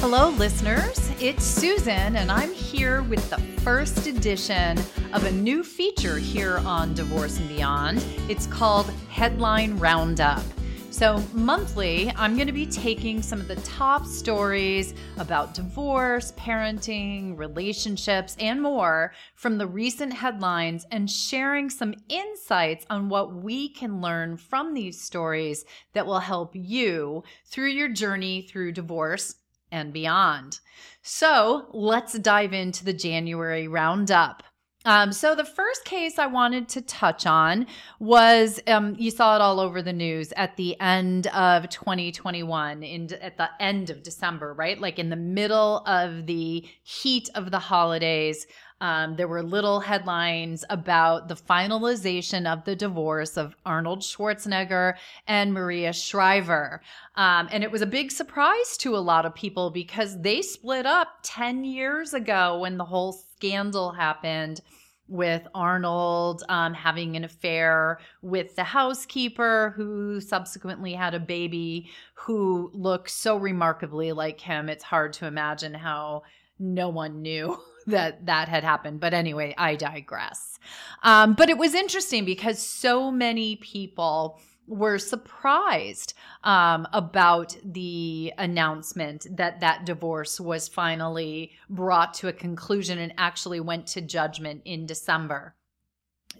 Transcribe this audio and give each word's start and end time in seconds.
Hello, 0.00 0.28
listeners. 0.28 1.10
It's 1.20 1.42
Susan, 1.42 2.16
and 2.16 2.30
I'm 2.30 2.52
here 2.52 3.02
with 3.02 3.28
the 3.30 3.38
first 3.62 4.06
edition 4.06 4.78
of 5.12 5.24
a 5.24 5.32
new 5.32 5.64
feature 5.64 6.18
here 6.18 6.58
on 6.58 6.94
Divorce 6.94 7.38
and 7.38 7.48
Beyond. 7.48 8.04
It's 8.28 8.46
called 8.46 8.90
Headline 9.08 9.78
Roundup. 9.78 10.42
So, 10.90 11.22
monthly, 11.32 12.12
I'm 12.14 12.36
going 12.36 12.46
to 12.46 12.52
be 12.52 12.66
taking 12.66 13.20
some 13.20 13.40
of 13.40 13.48
the 13.48 13.56
top 13.56 14.06
stories 14.06 14.94
about 15.16 15.54
divorce, 15.54 16.30
parenting, 16.32 17.36
relationships, 17.36 18.36
and 18.38 18.62
more 18.62 19.12
from 19.34 19.58
the 19.58 19.66
recent 19.66 20.12
headlines 20.12 20.86
and 20.92 21.10
sharing 21.10 21.68
some 21.68 21.94
insights 22.08 22.86
on 22.90 23.08
what 23.08 23.34
we 23.34 23.70
can 23.70 24.00
learn 24.00 24.36
from 24.36 24.74
these 24.74 25.00
stories 25.00 25.64
that 25.94 26.06
will 26.06 26.20
help 26.20 26.52
you 26.54 27.24
through 27.46 27.70
your 27.70 27.88
journey 27.88 28.42
through 28.42 28.72
divorce 28.72 29.34
and 29.70 29.92
beyond. 29.92 30.60
So, 31.02 31.68
let's 31.72 32.18
dive 32.18 32.52
into 32.52 32.84
the 32.84 32.92
January 32.92 33.68
roundup. 33.68 34.42
Um, 34.86 35.10
so 35.10 35.34
the 35.34 35.44
first 35.44 35.84
case 35.84 36.16
I 36.16 36.28
wanted 36.28 36.68
to 36.70 36.80
touch 36.80 37.26
on 37.26 37.66
was 37.98 38.60
um, 38.68 38.94
you 38.96 39.10
saw 39.10 39.34
it 39.34 39.42
all 39.42 39.58
over 39.58 39.82
the 39.82 39.92
news 39.92 40.32
at 40.36 40.56
the 40.56 40.80
end 40.80 41.26
of 41.26 41.68
2021, 41.68 42.84
in 42.84 43.12
at 43.20 43.36
the 43.36 43.48
end 43.58 43.90
of 43.90 44.04
December, 44.04 44.54
right? 44.54 44.80
Like 44.80 45.00
in 45.00 45.10
the 45.10 45.16
middle 45.16 45.78
of 45.88 46.26
the 46.26 46.64
heat 46.84 47.28
of 47.34 47.50
the 47.50 47.58
holidays. 47.58 48.46
Um, 48.80 49.16
there 49.16 49.28
were 49.28 49.42
little 49.42 49.80
headlines 49.80 50.64
about 50.68 51.28
the 51.28 51.34
finalization 51.34 52.50
of 52.50 52.64
the 52.64 52.76
divorce 52.76 53.36
of 53.36 53.56
Arnold 53.64 54.00
Schwarzenegger 54.00 54.94
and 55.26 55.54
Maria 55.54 55.92
Shriver. 55.92 56.82
Um, 57.14 57.48
and 57.50 57.64
it 57.64 57.70
was 57.70 57.82
a 57.82 57.86
big 57.86 58.10
surprise 58.10 58.76
to 58.78 58.96
a 58.96 58.98
lot 58.98 59.24
of 59.24 59.34
people 59.34 59.70
because 59.70 60.20
they 60.20 60.42
split 60.42 60.84
up 60.84 61.08
10 61.22 61.64
years 61.64 62.12
ago 62.12 62.58
when 62.58 62.76
the 62.76 62.84
whole 62.84 63.12
scandal 63.12 63.92
happened 63.92 64.60
with 65.08 65.46
Arnold 65.54 66.42
um, 66.48 66.74
having 66.74 67.16
an 67.16 67.24
affair 67.24 68.00
with 68.22 68.56
the 68.56 68.64
housekeeper 68.64 69.72
who 69.76 70.20
subsequently 70.20 70.94
had 70.94 71.14
a 71.14 71.20
baby 71.20 71.88
who 72.14 72.70
looks 72.74 73.12
so 73.12 73.36
remarkably 73.36 74.12
like 74.12 74.40
him. 74.40 74.68
It's 74.68 74.84
hard 74.84 75.12
to 75.14 75.26
imagine 75.26 75.74
how 75.74 76.24
no 76.58 76.88
one 76.88 77.22
knew 77.22 77.56
that 77.86 78.26
that 78.26 78.48
had 78.48 78.64
happened. 78.64 79.00
But 79.00 79.14
anyway, 79.14 79.54
I 79.56 79.76
digress. 79.76 80.58
Um, 81.02 81.34
but 81.34 81.48
it 81.50 81.58
was 81.58 81.74
interesting 81.74 82.24
because 82.24 82.58
so 82.58 83.10
many 83.10 83.56
people 83.56 84.40
were 84.66 84.98
surprised 84.98 86.14
um, 86.42 86.88
about 86.92 87.56
the 87.64 88.32
announcement 88.36 89.26
that 89.36 89.60
that 89.60 89.86
divorce 89.86 90.40
was 90.40 90.68
finally 90.68 91.52
brought 91.70 92.14
to 92.14 92.28
a 92.28 92.32
conclusion 92.32 92.98
and 92.98 93.14
actually 93.16 93.60
went 93.60 93.86
to 93.86 94.00
judgment 94.00 94.62
in 94.64 94.86
December. 94.86 95.54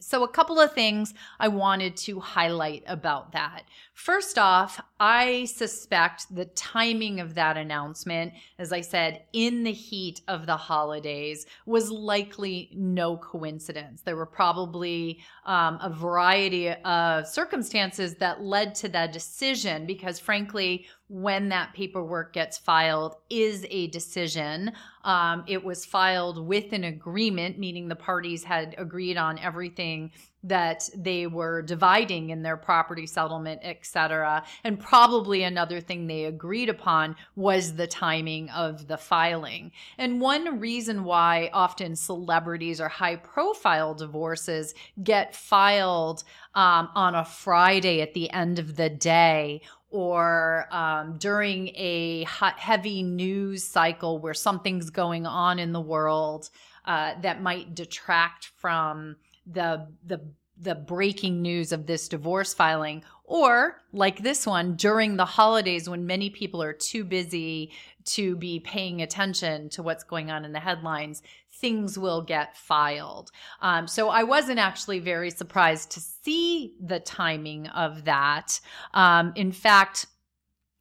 So, 0.00 0.24
a 0.24 0.28
couple 0.28 0.58
of 0.58 0.72
things 0.72 1.14
I 1.38 1.48
wanted 1.48 1.96
to 1.98 2.20
highlight 2.20 2.84
about 2.86 3.32
that. 3.32 3.64
First 3.94 4.38
off, 4.38 4.80
I 5.00 5.46
suspect 5.46 6.34
the 6.34 6.44
timing 6.44 7.20
of 7.20 7.34
that 7.34 7.56
announcement, 7.56 8.32
as 8.58 8.72
I 8.72 8.82
said, 8.82 9.22
in 9.32 9.62
the 9.62 9.72
heat 9.72 10.20
of 10.28 10.46
the 10.46 10.56
holidays, 10.56 11.46
was 11.64 11.90
likely 11.90 12.70
no 12.74 13.16
coincidence. 13.16 14.02
There 14.02 14.16
were 14.16 14.26
probably 14.26 15.20
um, 15.44 15.78
a 15.82 15.90
variety 15.90 16.70
of 16.70 17.26
circumstances 17.26 18.16
that 18.16 18.42
led 18.42 18.74
to 18.76 18.88
that 18.90 19.12
decision 19.12 19.86
because, 19.86 20.18
frankly, 20.18 20.86
when 21.08 21.48
that 21.50 21.72
paperwork 21.72 22.32
gets 22.32 22.58
filed 22.58 23.16
is 23.30 23.64
a 23.70 23.86
decision. 23.88 24.72
Um, 25.04 25.44
it 25.46 25.62
was 25.62 25.84
filed 25.84 26.44
with 26.44 26.72
an 26.72 26.84
agreement, 26.84 27.58
meaning 27.58 27.88
the 27.88 27.96
parties 27.96 28.42
had 28.42 28.74
agreed 28.76 29.16
on 29.16 29.38
everything 29.38 30.10
that 30.46 30.88
they 30.96 31.26
were 31.26 31.60
dividing 31.60 32.30
in 32.30 32.42
their 32.42 32.56
property 32.56 33.06
settlement, 33.06 33.60
etc. 33.64 34.44
And 34.62 34.78
probably 34.78 35.42
another 35.42 35.80
thing 35.80 36.06
they 36.06 36.26
agreed 36.26 36.68
upon 36.68 37.16
was 37.34 37.74
the 37.74 37.86
timing 37.86 38.48
of 38.50 38.86
the 38.86 38.96
filing. 38.96 39.72
And 39.98 40.20
one 40.20 40.60
reason 40.60 41.02
why 41.02 41.50
often 41.52 41.96
celebrities 41.96 42.80
or 42.80 42.88
high 42.88 43.16
profile 43.16 43.94
divorces 43.94 44.74
get 45.02 45.34
filed 45.34 46.22
um, 46.54 46.88
on 46.94 47.14
a 47.14 47.24
Friday 47.24 48.00
at 48.00 48.14
the 48.14 48.30
end 48.30 48.58
of 48.58 48.76
the 48.76 48.88
day 48.88 49.62
or 49.90 50.66
um, 50.70 51.16
during 51.18 51.68
a 51.76 52.24
hot, 52.24 52.58
heavy 52.58 53.02
news 53.02 53.64
cycle 53.64 54.18
where 54.18 54.34
something's 54.34 54.90
going 54.90 55.26
on 55.26 55.58
in 55.58 55.72
the 55.72 55.80
world 55.80 56.50
uh, 56.84 57.14
that 57.22 57.42
might 57.42 57.74
detract 57.74 58.50
from 58.56 59.16
the 59.46 59.86
the 60.04 60.20
the 60.58 60.74
breaking 60.74 61.42
news 61.42 61.70
of 61.70 61.86
this 61.86 62.08
divorce 62.08 62.54
filing 62.54 63.02
or 63.24 63.82
like 63.92 64.22
this 64.22 64.46
one 64.46 64.74
during 64.74 65.16
the 65.16 65.24
holidays 65.24 65.88
when 65.88 66.06
many 66.06 66.30
people 66.30 66.62
are 66.62 66.72
too 66.72 67.04
busy 67.04 67.70
to 68.04 68.36
be 68.36 68.60
paying 68.60 69.02
attention 69.02 69.68
to 69.68 69.82
what's 69.82 70.04
going 70.04 70.30
on 70.30 70.44
in 70.44 70.52
the 70.52 70.60
headlines 70.60 71.22
things 71.60 71.98
will 71.98 72.22
get 72.22 72.56
filed. 72.56 73.30
Um, 73.60 73.86
so 73.86 74.08
i 74.08 74.22
wasn't 74.22 74.58
actually 74.58 74.98
very 74.98 75.30
surprised 75.30 75.90
to 75.92 76.00
see 76.00 76.74
the 76.80 77.00
timing 77.00 77.66
of 77.68 78.04
that. 78.04 78.60
Um, 78.94 79.32
in 79.34 79.52
fact 79.52 80.06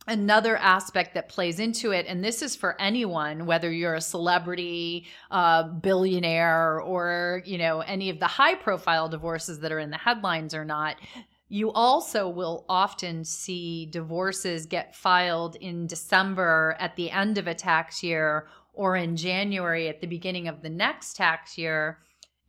another 0.07 0.55
aspect 0.57 1.15
that 1.15 1.29
plays 1.29 1.59
into 1.59 1.91
it 1.91 2.05
and 2.07 2.23
this 2.23 2.41
is 2.41 2.55
for 2.55 2.79
anyone 2.79 3.45
whether 3.45 3.71
you're 3.71 3.95
a 3.95 4.01
celebrity 4.01 5.05
uh, 5.31 5.63
billionaire 5.63 6.79
or 6.81 7.41
you 7.45 7.57
know 7.57 7.79
any 7.81 8.09
of 8.09 8.19
the 8.19 8.27
high 8.27 8.55
profile 8.55 9.09
divorces 9.09 9.59
that 9.59 9.71
are 9.71 9.79
in 9.79 9.89
the 9.89 9.97
headlines 9.97 10.53
or 10.53 10.63
not 10.63 10.95
you 11.47 11.71
also 11.71 12.27
will 12.27 12.65
often 12.69 13.23
see 13.23 13.87
divorces 13.87 14.65
get 14.67 14.95
filed 14.95 15.55
in 15.55 15.87
december 15.87 16.75
at 16.79 16.95
the 16.95 17.09
end 17.09 17.37
of 17.37 17.47
a 17.47 17.55
tax 17.55 18.03
year 18.03 18.47
or 18.75 18.95
in 18.95 19.15
january 19.15 19.87
at 19.87 20.01
the 20.01 20.07
beginning 20.07 20.47
of 20.47 20.61
the 20.61 20.69
next 20.69 21.15
tax 21.15 21.57
year 21.57 21.99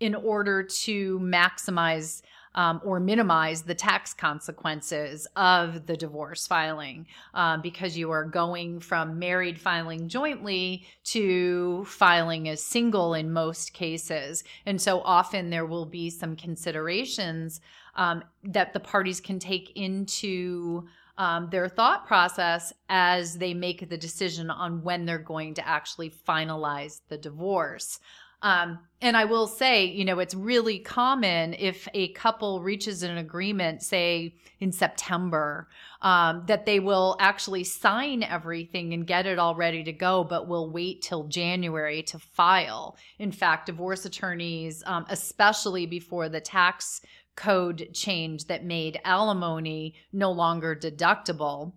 in 0.00 0.14
order 0.14 0.62
to 0.62 1.18
maximize 1.20 2.22
um, 2.56 2.80
or 2.84 2.98
minimize 2.98 3.62
the 3.62 3.74
tax 3.74 4.14
consequences 4.14 5.26
of 5.36 5.86
the 5.86 5.96
divorce 5.96 6.46
filing 6.46 7.06
um, 7.34 7.60
because 7.60 7.98
you 7.98 8.10
are 8.10 8.24
going 8.24 8.80
from 8.80 9.18
married 9.18 9.60
filing 9.60 10.08
jointly 10.08 10.86
to 11.04 11.84
filing 11.84 12.48
as 12.48 12.62
single 12.62 13.12
in 13.14 13.30
most 13.30 13.74
cases. 13.74 14.42
And 14.64 14.80
so 14.80 15.02
often 15.02 15.50
there 15.50 15.66
will 15.66 15.84
be 15.84 16.08
some 16.08 16.34
considerations 16.34 17.60
um, 17.94 18.24
that 18.42 18.72
the 18.72 18.80
parties 18.80 19.20
can 19.20 19.38
take 19.38 19.72
into. 19.76 20.88
Um, 21.18 21.48
their 21.50 21.68
thought 21.68 22.06
process 22.06 22.72
as 22.88 23.38
they 23.38 23.54
make 23.54 23.88
the 23.88 23.96
decision 23.96 24.50
on 24.50 24.82
when 24.82 25.06
they're 25.06 25.18
going 25.18 25.54
to 25.54 25.66
actually 25.66 26.10
finalize 26.10 27.00
the 27.08 27.16
divorce. 27.16 27.98
Um, 28.42 28.80
and 29.00 29.16
I 29.16 29.24
will 29.24 29.46
say, 29.46 29.86
you 29.86 30.04
know, 30.04 30.18
it's 30.18 30.34
really 30.34 30.78
common 30.78 31.54
if 31.54 31.88
a 31.94 32.12
couple 32.12 32.62
reaches 32.62 33.02
an 33.02 33.16
agreement, 33.16 33.82
say 33.82 34.34
in 34.60 34.72
September, 34.72 35.68
um, 36.02 36.44
that 36.46 36.66
they 36.66 36.78
will 36.78 37.16
actually 37.18 37.64
sign 37.64 38.22
everything 38.22 38.92
and 38.92 39.06
get 39.06 39.26
it 39.26 39.38
all 39.38 39.54
ready 39.54 39.82
to 39.84 39.92
go, 39.92 40.22
but 40.22 40.48
will 40.48 40.70
wait 40.70 41.02
till 41.02 41.24
January 41.24 42.02
to 42.04 42.18
file. 42.18 42.96
In 43.18 43.32
fact, 43.32 43.66
divorce 43.66 44.04
attorneys, 44.04 44.82
um, 44.86 45.06
especially 45.08 45.86
before 45.86 46.28
the 46.28 46.40
tax 46.40 47.00
code 47.36 47.90
change 47.92 48.46
that 48.46 48.64
made 48.64 49.00
alimony 49.04 49.94
no 50.12 50.32
longer 50.32 50.74
deductible 50.74 51.72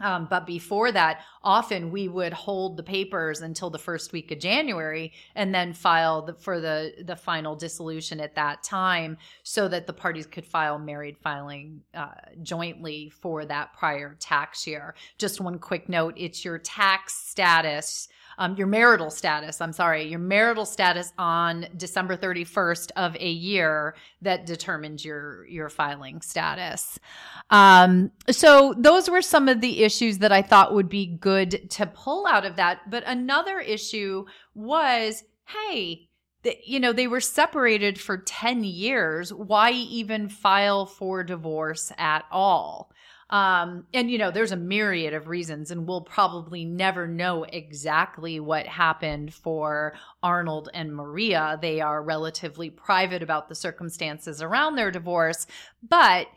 um, 0.00 0.26
but 0.28 0.44
before 0.44 0.90
that, 0.90 1.20
often 1.42 1.92
we 1.92 2.08
would 2.08 2.32
hold 2.32 2.76
the 2.76 2.82
papers 2.82 3.42
until 3.42 3.70
the 3.70 3.78
first 3.78 4.12
week 4.12 4.32
of 4.32 4.40
January 4.40 5.12
and 5.36 5.54
then 5.54 5.72
file 5.72 6.22
the, 6.22 6.34
for 6.34 6.60
the 6.60 7.04
the 7.04 7.14
final 7.14 7.54
dissolution 7.54 8.18
at 8.18 8.34
that 8.34 8.64
time, 8.64 9.16
so 9.44 9.68
that 9.68 9.86
the 9.86 9.92
parties 9.92 10.26
could 10.26 10.44
file 10.44 10.80
married 10.80 11.16
filing 11.18 11.82
uh, 11.94 12.08
jointly 12.42 13.08
for 13.10 13.44
that 13.44 13.72
prior 13.74 14.16
tax 14.18 14.66
year. 14.66 14.96
Just 15.16 15.40
one 15.40 15.60
quick 15.60 15.88
note: 15.88 16.14
it's 16.16 16.44
your 16.44 16.58
tax 16.58 17.14
status 17.14 18.08
um, 18.38 18.56
your 18.56 18.66
marital 18.66 19.10
status, 19.10 19.60
I'm 19.60 19.72
sorry, 19.72 20.04
your 20.04 20.18
marital 20.18 20.64
status 20.64 21.12
on 21.18 21.66
December 21.76 22.16
31st 22.16 22.90
of 22.96 23.16
a 23.16 23.30
year 23.30 23.94
that 24.22 24.46
determines 24.46 25.04
your, 25.04 25.46
your 25.46 25.68
filing 25.68 26.20
status. 26.20 26.98
Um, 27.50 28.10
so 28.30 28.74
those 28.76 29.08
were 29.08 29.22
some 29.22 29.48
of 29.48 29.60
the 29.60 29.82
issues 29.82 30.18
that 30.18 30.32
I 30.32 30.42
thought 30.42 30.74
would 30.74 30.88
be 30.88 31.06
good 31.06 31.70
to 31.70 31.86
pull 31.86 32.26
out 32.26 32.44
of 32.44 32.56
that. 32.56 32.90
But 32.90 33.04
another 33.06 33.60
issue 33.60 34.24
was, 34.54 35.24
hey, 35.46 36.08
you 36.64 36.78
know, 36.80 36.92
they 36.92 37.06
were 37.06 37.20
separated 37.20 37.98
for 38.00 38.18
10 38.18 38.64
years. 38.64 39.32
Why 39.32 39.70
even 39.70 40.28
file 40.28 40.86
for 40.86 41.24
divorce 41.24 41.92
at 41.96 42.24
all? 42.30 42.90
Um, 43.30 43.86
and 43.92 44.10
you 44.10 44.18
know, 44.18 44.30
there's 44.30 44.52
a 44.52 44.56
myriad 44.56 45.14
of 45.14 45.28
reasons, 45.28 45.70
and 45.70 45.86
we'll 45.86 46.02
probably 46.02 46.64
never 46.64 47.06
know 47.06 47.44
exactly 47.44 48.40
what 48.40 48.66
happened 48.66 49.32
for 49.32 49.94
Arnold 50.22 50.68
and 50.74 50.94
Maria. 50.94 51.58
They 51.60 51.80
are 51.80 52.02
relatively 52.02 52.70
private 52.70 53.22
about 53.22 53.48
the 53.48 53.54
circumstances 53.54 54.42
around 54.42 54.76
their 54.76 54.90
divorce, 54.90 55.46
but 55.88 56.28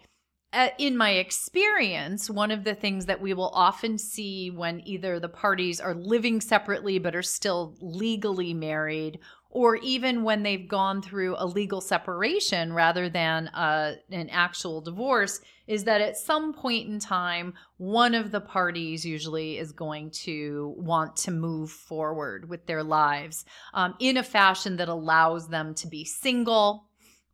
uh, 0.53 0.69
in 0.77 0.95
my 0.95 1.11
experience, 1.11 2.29
one 2.29 2.51
of 2.51 2.63
the 2.63 2.73
things 2.73 3.05
that 3.05 3.21
we 3.21 3.33
will 3.33 3.49
often 3.53 3.97
see 3.97 4.49
when 4.49 4.81
either 4.85 5.19
the 5.19 5.27
parties 5.27 5.81
are 5.81 5.93
living 5.93 6.39
separately 6.39 6.99
but 6.99 7.15
are 7.15 7.21
still 7.21 7.75
legally 7.81 8.53
married, 8.53 9.19
or 9.57 9.75
even 9.77 10.23
when 10.23 10.43
they've 10.43 10.67
gone 10.67 11.01
through 11.01 11.35
a 11.39 11.47
legal 11.47 11.81
separation 11.81 12.71
rather 12.71 13.09
than 13.09 13.47
uh, 13.47 13.95
an 14.11 14.29
actual 14.29 14.81
divorce, 14.81 15.41
is 15.65 15.85
that 15.85 15.99
at 15.99 16.15
some 16.15 16.53
point 16.53 16.87
in 16.87 16.99
time, 16.99 17.55
one 17.77 18.13
of 18.13 18.29
the 18.29 18.39
parties 18.39 19.03
usually 19.03 19.57
is 19.57 19.71
going 19.71 20.11
to 20.11 20.75
want 20.77 21.15
to 21.15 21.31
move 21.31 21.71
forward 21.71 22.47
with 22.47 22.67
their 22.67 22.83
lives 22.83 23.45
um, 23.73 23.95
in 23.97 24.17
a 24.17 24.23
fashion 24.23 24.77
that 24.77 24.89
allows 24.89 25.47
them 25.47 25.73
to 25.73 25.87
be 25.87 26.05
single 26.05 26.86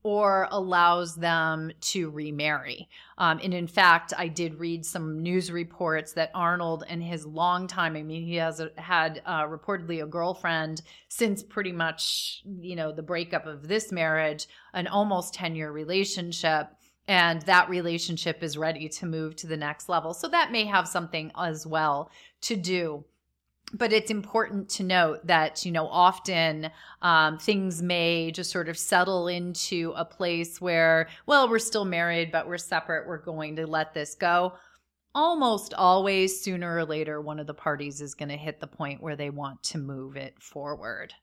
or 0.04 0.50
allows 0.52 1.16
them 1.16 1.72
to 1.80 2.10
remarry. 2.10 2.90
Um, 3.18 3.40
and 3.42 3.54
in 3.54 3.68
fact, 3.68 4.14
I 4.18 4.28
did 4.28 4.60
read 4.60 4.86
some 4.86 5.24
news 5.24 5.50
reports 5.50 6.12
that 6.14 6.30
Arnold 6.36 6.84
and 6.90 7.02
his 7.02 7.26
long 7.26 7.68
time, 7.68 7.96
I 7.96 8.04
mean, 8.04 8.24
he 8.24 8.36
has 8.36 8.60
a, 8.60 8.70
had 8.76 9.22
uh, 9.26 9.44
reportedly 9.44 10.04
a 10.04 10.08
girlfriend 10.08 10.82
since 11.08 11.42
pretty 11.42 11.72
much, 11.72 12.44
you 12.60 12.76
know, 12.76 12.92
the 12.92 13.02
breakup 13.02 13.46
of 13.46 13.68
this 13.68 13.94
marriage, 13.94 14.48
an 14.74 14.88
almost 14.88 15.34
10 15.34 15.56
year 15.56 15.72
relationship. 15.72 16.68
And 17.08 17.42
that 17.44 17.70
relationship 17.70 18.44
is 18.44 18.58
ready 18.58 18.88
to 18.88 19.06
move 19.06 19.36
to 19.38 19.48
the 19.48 19.58
next 19.58 19.90
level. 19.90 20.14
So 20.14 20.28
that 20.30 20.52
may 20.52 20.66
have 20.66 20.88
something 20.88 21.32
as 21.38 21.66
well 21.66 22.12
to 22.42 22.56
do 22.56 23.06
but 23.74 23.92
it's 23.92 24.12
important 24.12 24.70
to 24.70 24.84
note 24.84 25.26
that 25.26 25.66
you 25.66 25.72
know 25.72 25.88
often 25.88 26.70
um, 27.02 27.38
things 27.40 27.82
may 27.82 28.32
just 28.32 28.52
sort 28.52 28.70
of 28.70 28.78
settle 28.78 29.28
into 29.28 29.94
a 29.96 30.06
place 30.06 30.62
where 30.62 31.08
well 31.26 31.50
we're 31.50 31.60
still 31.60 31.86
married 31.86 32.32
but 32.32 32.48
we're 32.48 32.58
separate 32.58 33.08
we're 33.08 33.18
going 33.18 33.56
to 33.56 33.68
let 33.68 33.94
this 33.94 34.16
go. 34.16 34.54
Almost 35.16 35.76
always 35.76 36.42
sooner 36.42 36.76
or 36.76 36.86
later 36.86 37.22
one 37.22 37.40
of 37.40 37.46
the 37.46 37.54
parties 37.54 38.02
is 38.02 38.16
going 38.16 38.30
to 38.30 38.38
hit 38.38 38.60
the 38.60 38.68
point 38.68 39.02
where 39.02 39.16
they 39.16 39.30
want 39.30 39.62
to 39.64 39.78
move 39.78 40.16
it 40.16 40.42
forward 40.42 41.14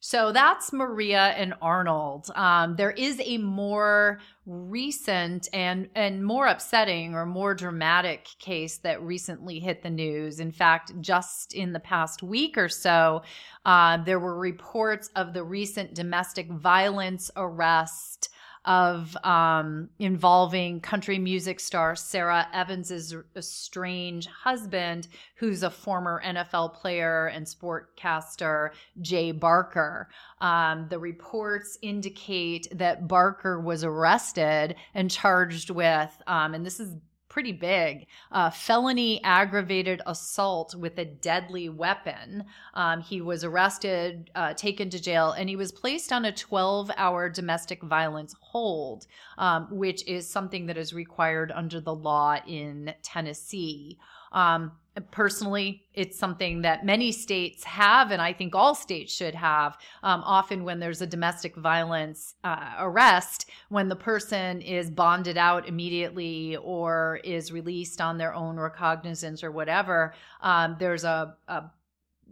so 0.00 0.32
that's 0.32 0.72
Maria 0.72 1.34
and 1.36 1.52
Arnold. 1.60 2.30
Um, 2.34 2.74
there 2.76 2.92
is 2.92 3.20
a 3.22 3.36
more 3.36 4.18
recent 4.46 5.46
and 5.52 5.90
and 5.94 6.24
more 6.24 6.46
upsetting 6.46 7.14
or 7.14 7.26
more 7.26 7.54
dramatic 7.54 8.26
case 8.38 8.78
that 8.78 9.02
recently 9.02 9.60
hit 9.60 9.82
the 9.82 9.90
news. 9.90 10.40
In 10.40 10.52
fact, 10.52 10.92
just 11.02 11.52
in 11.52 11.74
the 11.74 11.80
past 11.80 12.22
week 12.22 12.56
or 12.56 12.70
so, 12.70 13.22
uh, 13.66 13.98
there 13.98 14.18
were 14.18 14.38
reports 14.38 15.10
of 15.16 15.34
the 15.34 15.44
recent 15.44 15.94
domestic 15.94 16.50
violence 16.50 17.30
arrest 17.36 18.30
of 18.64 19.16
um, 19.24 19.88
involving 19.98 20.80
country 20.80 21.18
music 21.18 21.58
star 21.60 21.96
Sara 21.96 22.46
Evans's 22.52 23.14
estranged 23.34 24.28
husband, 24.28 25.08
who's 25.36 25.62
a 25.62 25.70
former 25.70 26.22
NFL 26.24 26.74
player 26.74 27.26
and 27.28 27.46
sportcaster, 27.46 28.70
Jay 29.00 29.32
Barker. 29.32 30.08
Um, 30.40 30.86
the 30.90 30.98
reports 30.98 31.78
indicate 31.80 32.68
that 32.72 33.08
Barker 33.08 33.60
was 33.60 33.82
arrested 33.82 34.76
and 34.94 35.10
charged 35.10 35.70
with, 35.70 36.22
um, 36.26 36.54
and 36.54 36.64
this 36.64 36.80
is 36.80 36.96
pretty 37.30 37.52
big. 37.52 38.06
Uh, 38.30 38.50
felony 38.50 39.22
aggravated 39.24 40.02
assault 40.04 40.74
with 40.74 40.98
a 40.98 41.04
deadly 41.06 41.70
weapon. 41.70 42.44
Um, 42.74 43.00
he 43.00 43.22
was 43.22 43.44
arrested, 43.44 44.30
uh, 44.34 44.52
taken 44.52 44.90
to 44.90 45.00
jail, 45.00 45.30
and 45.30 45.48
he 45.48 45.56
was 45.56 45.72
placed 45.72 46.12
on 46.12 46.26
a 46.26 46.32
12 46.32 46.90
hour 46.96 47.30
domestic 47.30 47.82
violence 47.82 48.34
hold, 48.40 49.06
um, 49.38 49.68
which 49.70 50.06
is 50.06 50.28
something 50.28 50.66
that 50.66 50.76
is 50.76 50.92
required 50.92 51.52
under 51.54 51.80
the 51.80 51.94
law 51.94 52.36
in 52.46 52.92
Tennessee. 53.02 53.98
Um, 54.32 54.72
personally, 55.10 55.84
it's 55.94 56.18
something 56.18 56.62
that 56.62 56.84
many 56.84 57.12
states 57.12 57.64
have, 57.64 58.10
and 58.10 58.20
I 58.20 58.32
think 58.32 58.54
all 58.54 58.74
states 58.74 59.12
should 59.12 59.34
have. 59.34 59.76
Um, 60.02 60.22
often, 60.24 60.64
when 60.64 60.80
there's 60.80 61.02
a 61.02 61.06
domestic 61.06 61.56
violence 61.56 62.34
uh, 62.44 62.74
arrest, 62.78 63.50
when 63.68 63.88
the 63.88 63.96
person 63.96 64.60
is 64.60 64.90
bonded 64.90 65.36
out 65.36 65.68
immediately 65.68 66.56
or 66.56 67.20
is 67.24 67.52
released 67.52 68.00
on 68.00 68.18
their 68.18 68.34
own 68.34 68.56
recognizance 68.56 69.44
or 69.44 69.50
whatever, 69.50 70.14
um, 70.40 70.76
there's 70.78 71.04
a, 71.04 71.36
a 71.48 71.64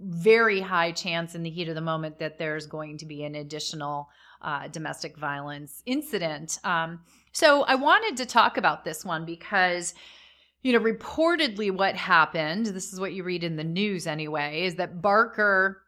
very 0.00 0.60
high 0.60 0.92
chance 0.92 1.34
in 1.34 1.42
the 1.42 1.50
heat 1.50 1.68
of 1.68 1.74
the 1.74 1.80
moment 1.80 2.18
that 2.18 2.38
there's 2.38 2.66
going 2.66 2.98
to 2.98 3.06
be 3.06 3.24
an 3.24 3.34
additional 3.34 4.08
uh, 4.42 4.68
domestic 4.68 5.16
violence 5.16 5.82
incident. 5.86 6.58
Um, 6.64 7.00
so 7.32 7.62
I 7.64 7.74
wanted 7.74 8.16
to 8.18 8.26
talk 8.26 8.56
about 8.56 8.84
this 8.84 9.04
one 9.04 9.24
because 9.24 9.94
you 10.68 10.74
know, 10.74 10.84
reportedly 10.84 11.70
what 11.70 11.96
happened, 11.96 12.66
this 12.66 12.92
is 12.92 13.00
what 13.00 13.14
you 13.14 13.24
read 13.24 13.42
in 13.42 13.56
the 13.56 13.64
news 13.64 14.06
anyway, 14.06 14.66
is 14.66 14.74
that 14.74 15.00
Barker 15.00 15.80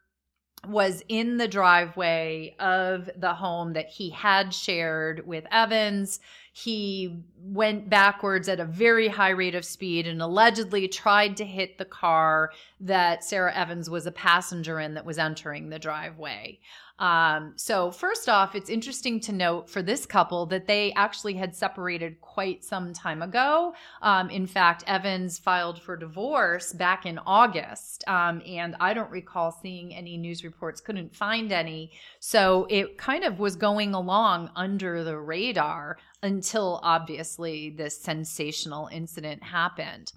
was 0.67 1.03
in 1.07 1.37
the 1.37 1.47
driveway 1.47 2.55
of 2.59 3.07
the 3.15 3.35
home 3.35 3.73
that 3.73 3.89
he 3.89 4.09
had 4.09 4.51
shared 4.51 5.27
with 5.27 5.45
Evans. 5.51 6.19
He 6.53 7.23
went 7.37 7.89
backwards 7.89 8.49
at 8.49 8.59
a 8.59 8.65
very 8.65 9.07
high 9.07 9.29
rate 9.29 9.55
of 9.55 9.63
speed 9.63 10.05
and 10.05 10.21
allegedly 10.21 10.87
tried 10.87 11.37
to 11.37 11.45
hit 11.45 11.77
the 11.77 11.85
car 11.85 12.51
that 12.81 13.23
Sara 13.23 13.53
Evans 13.55 13.89
was 13.89 14.05
a 14.05 14.11
passenger 14.11 14.79
in 14.79 14.93
that 14.95 15.05
was 15.05 15.17
entering 15.17 15.69
the 15.69 15.79
driveway. 15.79 16.59
Um, 17.01 17.53
so, 17.55 17.89
first 17.89 18.29
off, 18.29 18.53
it's 18.53 18.69
interesting 18.69 19.19
to 19.21 19.31
note 19.31 19.67
for 19.67 19.81
this 19.81 20.05
couple 20.05 20.45
that 20.47 20.67
they 20.67 20.93
actually 20.93 21.33
had 21.33 21.55
separated 21.55 22.21
quite 22.21 22.63
some 22.63 22.93
time 22.93 23.23
ago. 23.23 23.73
Um, 24.03 24.29
in 24.29 24.45
fact, 24.45 24.83
Evans 24.85 25.39
filed 25.39 25.81
for 25.81 25.97
divorce 25.97 26.73
back 26.73 27.07
in 27.07 27.17
August, 27.25 28.03
um, 28.07 28.43
and 28.45 28.75
I 28.79 28.93
don't 28.93 29.09
recall 29.09 29.51
seeing 29.51 29.95
any 29.95 30.15
news 30.15 30.43
reports, 30.43 30.79
couldn't 30.79 31.15
find 31.15 31.51
any. 31.51 31.91
So, 32.19 32.67
it 32.69 32.99
kind 32.99 33.23
of 33.23 33.39
was 33.39 33.55
going 33.55 33.95
along 33.95 34.51
under 34.55 35.03
the 35.03 35.17
radar 35.17 35.97
until 36.23 36.79
obviously 36.83 37.69
this 37.69 37.97
sensational 37.97 38.87
incident 38.91 39.43
happened. 39.43 40.13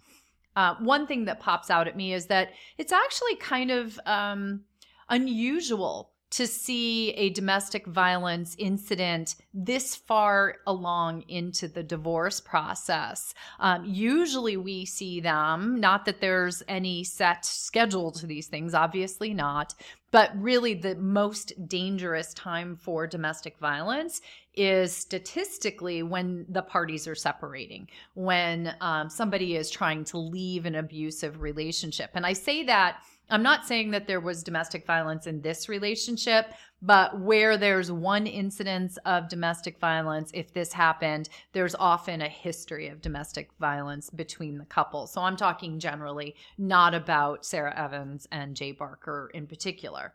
Uh, 0.57 0.77
one 0.81 1.07
thing 1.07 1.25
that 1.25 1.41
pops 1.41 1.71
out 1.71 1.89
at 1.89 1.97
me 1.97 2.13
is 2.13 2.27
that 2.27 2.53
it's 2.79 2.93
actually 2.93 3.37
kind 3.37 3.71
of 3.71 3.99
um, 4.07 4.63
unusual 5.09 6.11
to 6.35 6.49
see 6.49 7.11
a 7.11 7.31
domestic 7.31 7.87
violence 7.87 8.57
incident 8.59 9.37
this 9.53 9.95
far 9.95 10.57
along 10.67 11.23
into 11.29 11.69
the 11.69 11.83
divorce 11.83 12.41
process. 12.41 13.35
Um, 13.61 13.85
usually 13.85 14.57
we 14.57 14.85
see 14.85 15.21
them, 15.21 15.79
not 15.79 16.05
that 16.07 16.21
there's 16.21 16.61
any 16.67 17.05
set 17.05 17.45
schedule 17.45 18.11
to 18.11 18.27
these 18.27 18.49
things, 18.49 18.75
obviously 18.75 19.33
not, 19.33 19.75
but 20.11 20.33
really 20.35 20.75
the 20.75 20.97
most 20.97 21.53
dangerous 21.69 22.35
time 22.35 22.75
for 22.75 23.07
domestic 23.07 23.57
violence 23.59 24.21
is 24.57 24.95
statistically 24.95 26.03
when 26.03 26.47
the 26.49 26.63
parties 26.63 27.07
are 27.09 27.15
separating, 27.15 27.89
when 28.15 28.75
um, 28.81 29.09
somebody 29.09 29.57
is 29.57 29.71
trying 29.71 30.05
to 30.05 30.19
leave 30.19 30.67
an 30.67 30.75
abusive 30.75 31.41
relationship. 31.41 32.11
And 32.15 32.27
I 32.27 32.33
say 32.33 32.65
that 32.65 32.99
I'm 33.31 33.43
not 33.43 33.65
saying 33.67 33.91
that 33.93 34.07
there 34.07 34.21
was 34.21 34.43
domestic 34.43 34.87
violence 34.87 35.27
in 35.27 35.41
this 35.41 35.69
relationship, 35.69 36.53
but 36.83 37.19
where 37.19 37.57
there's 37.57 37.91
one 37.91 38.27
incidence 38.27 38.99
of 39.07 39.31
domestic 39.31 39.79
violence, 39.79 40.31
if 40.35 40.53
this 40.53 40.73
happened, 40.73 41.31
there's 41.53 41.75
often 41.75 42.21
a 42.21 42.29
history 42.29 42.89
of 42.89 43.01
domestic 43.01 43.49
violence 43.59 44.11
between 44.11 44.59
the 44.59 44.67
couple. 44.67 45.07
So 45.07 45.23
I'm 45.23 45.37
talking 45.37 45.79
generally, 45.79 46.37
not 46.59 46.95
about 46.95 47.47
Sara 47.47 47.75
Evans 47.75 48.29
and 48.31 48.55
Jay 48.55 48.73
Barker 48.73 49.31
in 49.33 49.47
particular. 49.47 50.15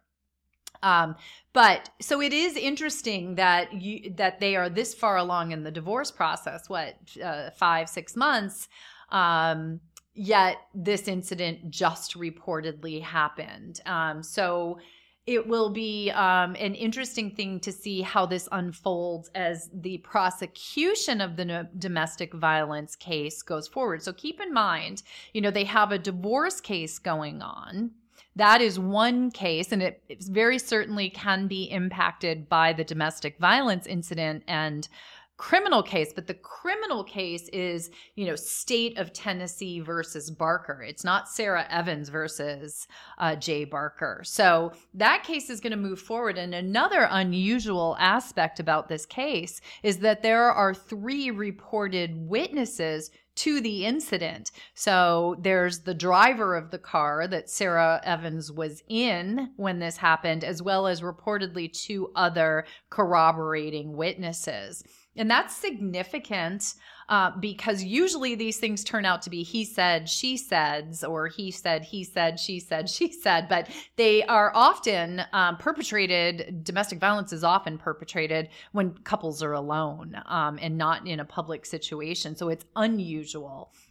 Um, 0.84 1.16
but 1.54 1.90
so 2.00 2.22
it 2.22 2.34
is 2.34 2.56
interesting 2.56 3.36
that 3.36 3.74
you 3.74 4.14
that 4.16 4.40
they 4.40 4.56
are 4.56 4.70
this 4.70 4.94
far 4.94 5.18
along 5.18 5.52
in 5.52 5.64
the 5.64 5.72
divorce 5.72 6.12
process. 6.12 6.70
What 6.70 6.96
uh, 7.24 7.50
five 7.52 7.90
six 7.90 8.16
months? 8.16 8.68
Um, 9.12 9.82
yet 10.14 10.58
this 10.74 11.08
incident 11.08 11.70
just 11.70 12.18
reportedly 12.18 13.02
happened. 13.02 13.80
Um, 13.86 14.22
so 14.22 14.80
it 15.26 15.48
will 15.48 15.70
be 15.70 16.10
um, 16.12 16.56
an 16.56 16.74
interesting 16.74 17.30
thing 17.30 17.60
to 17.60 17.72
see 17.72 18.02
how 18.02 18.26
this 18.26 18.50
unfolds 18.52 19.30
as 19.36 19.70
the 19.72 20.00
prosecution 20.00 21.22
of 21.22 21.36
the 21.36 21.46
no- 21.46 21.68
domestic 21.78 22.34
violence 22.34 22.96
case 22.96 23.44
goes 23.44 23.68
forward. 23.68 24.02
So 24.02 24.12
keep 24.12 24.42
in 24.42 24.52
mind, 24.52 25.04
you 25.34 25.42
know, 25.42 25.52
they 25.52 25.66
have 25.66 25.92
a 25.92 26.00
divorce 26.00 26.60
case 26.60 26.98
going 26.98 27.44
on. 27.44 27.92
That 28.40 28.62
is 28.62 28.80
one 28.80 29.32
case, 29.32 29.74
and 29.74 29.84
it, 29.84 30.02
it 30.08 30.24
very 30.24 30.60
certainly 30.60 31.10
can 31.10 31.48
be 31.48 31.66
impacted 31.66 32.48
by 32.48 32.72
the 32.72 32.86
domestic 32.86 33.38
violence 33.38 33.86
incident 33.86 34.44
and 34.48 34.88
criminal 35.36 35.84
case, 35.84 36.14
but 36.14 36.26
the 36.26 36.36
criminal 36.36 37.04
case 37.04 37.50
is, 37.50 37.92
you 38.16 38.26
know, 38.26 38.38
state 38.38 38.98
of 38.98 39.12
Tennessee 39.12 39.82
versus 39.82 40.32
Barker. 40.32 40.82
It's 40.82 41.04
not 41.04 41.28
Sara 41.28 41.66
Evans 41.70 42.08
versus 42.08 42.88
uh, 43.18 43.36
Jay 43.36 43.66
Barker. 43.66 44.22
So 44.24 44.72
that 44.94 45.24
case 45.24 45.50
is 45.50 45.60
going 45.60 45.72
to 45.72 45.78
move 45.78 46.00
forward. 46.00 46.38
And 46.38 46.56
another 46.56 47.10
unusual 47.12 47.98
aspect 48.00 48.62
about 48.62 48.88
this 48.88 49.06
case 49.06 49.60
is 49.84 49.98
that 50.00 50.22
there 50.22 50.50
are 50.50 50.74
three 50.74 51.30
reported 51.30 52.16
witnesses 52.16 53.12
to 53.36 53.62
the 53.62 53.86
incident. 53.86 54.52
So 54.74 55.38
there's 55.40 55.80
the 55.80 55.94
driver 55.94 56.56
of 56.56 56.72
the 56.72 56.78
car 56.78 57.28
that 57.28 57.50
Sara 57.50 58.02
Evans 58.04 58.52
was 58.52 58.84
in 58.88 59.52
when 59.56 59.80
this 59.80 59.98
happened, 59.98 60.44
as 60.44 60.62
well 60.62 60.88
as 60.88 61.02
reportedly 61.02 61.72
two 61.72 62.12
other 62.16 62.66
corroborating 62.90 63.96
witnesses. 63.96 64.84
And 65.16 65.30
that's 65.30 65.56
significant 65.56 66.76
uh, 67.10 67.32
because 67.40 67.84
usually 67.84 68.36
these 68.36 68.58
things 68.58 68.84
turn 68.84 69.04
out 69.04 69.22
to 69.24 69.30
be 69.30 69.42
he 69.42 69.66
said, 69.66 70.08
she 70.08 70.38
said, 70.38 70.96
or 71.06 71.28
he 71.28 71.50
said, 71.50 71.84
he 71.84 72.04
said, 72.04 72.40
she 72.40 72.60
said, 72.60 72.88
she 72.88 73.12
said, 73.12 73.50
but 73.50 73.68
they 73.96 74.24
are 74.26 74.52
often 74.54 75.24
um, 75.34 75.58
perpetrated. 75.58 76.64
Domestic 76.64 77.00
violence 77.00 77.34
is 77.34 77.44
often 77.44 77.80
perpetrated 77.80 78.50
when 78.72 78.94
couples 79.00 79.42
are 79.42 79.54
alone 79.54 80.16
um, 80.28 80.60
and 80.62 80.78
not 80.78 81.06
in 81.08 81.20
a 81.20 81.26
public 81.26 81.66
situation. 81.66 82.36
So 82.36 82.50
it's 82.50 82.66
unusual 82.76 83.19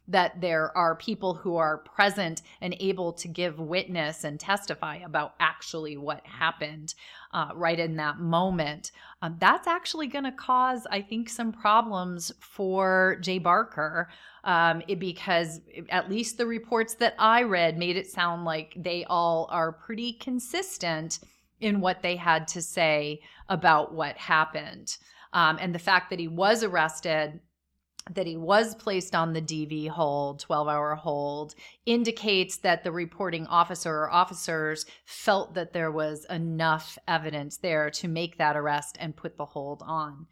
that 0.06 0.40
there 0.40 0.76
are 0.76 0.96
people 0.96 1.34
who 1.34 1.56
are 1.56 1.78
present 1.78 2.42
and 2.60 2.74
able 2.80 3.12
to 3.12 3.28
give 3.28 3.58
witness 3.58 4.24
and 4.24 4.40
testify 4.40 4.96
about 4.96 5.34
actually 5.38 5.96
what 5.96 6.26
happened 6.26 6.94
uh, 7.32 7.50
right 7.54 7.78
in 7.78 7.96
that 7.96 8.18
moment. 8.18 8.90
Um, 9.20 9.36
that's 9.38 9.66
actually 9.66 10.06
going 10.06 10.24
to 10.24 10.32
cause, 10.32 10.86
I 10.90 11.02
think, 11.02 11.28
some 11.28 11.52
problems 11.52 12.32
for 12.40 13.18
Jay 13.20 13.38
Barker 13.38 14.08
um, 14.44 14.82
it, 14.88 14.98
because 14.98 15.60
at 15.90 16.08
least 16.08 16.38
the 16.38 16.46
reports 16.46 16.94
that 16.94 17.14
I 17.18 17.42
read 17.42 17.76
made 17.76 17.96
it 17.96 18.10
sound 18.10 18.44
like 18.44 18.72
they 18.76 19.04
all 19.04 19.46
are 19.50 19.72
pretty 19.72 20.14
consistent 20.14 21.18
in 21.60 21.80
what 21.80 22.02
they 22.02 22.16
had 22.16 22.48
to 22.48 22.62
say 22.62 23.20
about 23.48 23.92
what 23.92 24.16
happened. 24.16 24.96
Um, 25.32 25.58
and 25.60 25.74
the 25.74 25.78
fact 25.78 26.10
that 26.10 26.18
he 26.18 26.28
was 26.28 26.62
arrested 26.62 27.40
that 28.14 28.26
he 28.26 28.36
was 28.36 28.74
placed 28.74 29.14
on 29.14 29.32
the 29.32 29.42
DV 29.42 29.88
hold, 29.88 30.40
12 30.40 30.68
hour 30.68 30.94
hold, 30.94 31.54
indicates 31.86 32.58
that 32.58 32.84
the 32.84 32.92
reporting 32.92 33.46
officer 33.46 33.94
or 33.94 34.10
officers 34.10 34.86
felt 35.04 35.54
that 35.54 35.72
there 35.72 35.90
was 35.90 36.24
enough 36.26 36.98
evidence 37.06 37.58
there 37.58 37.90
to 37.90 38.08
make 38.08 38.38
that 38.38 38.56
arrest 38.56 38.96
and 39.00 39.16
put 39.16 39.36
the 39.36 39.44
hold 39.44 39.82
on. 39.86 40.26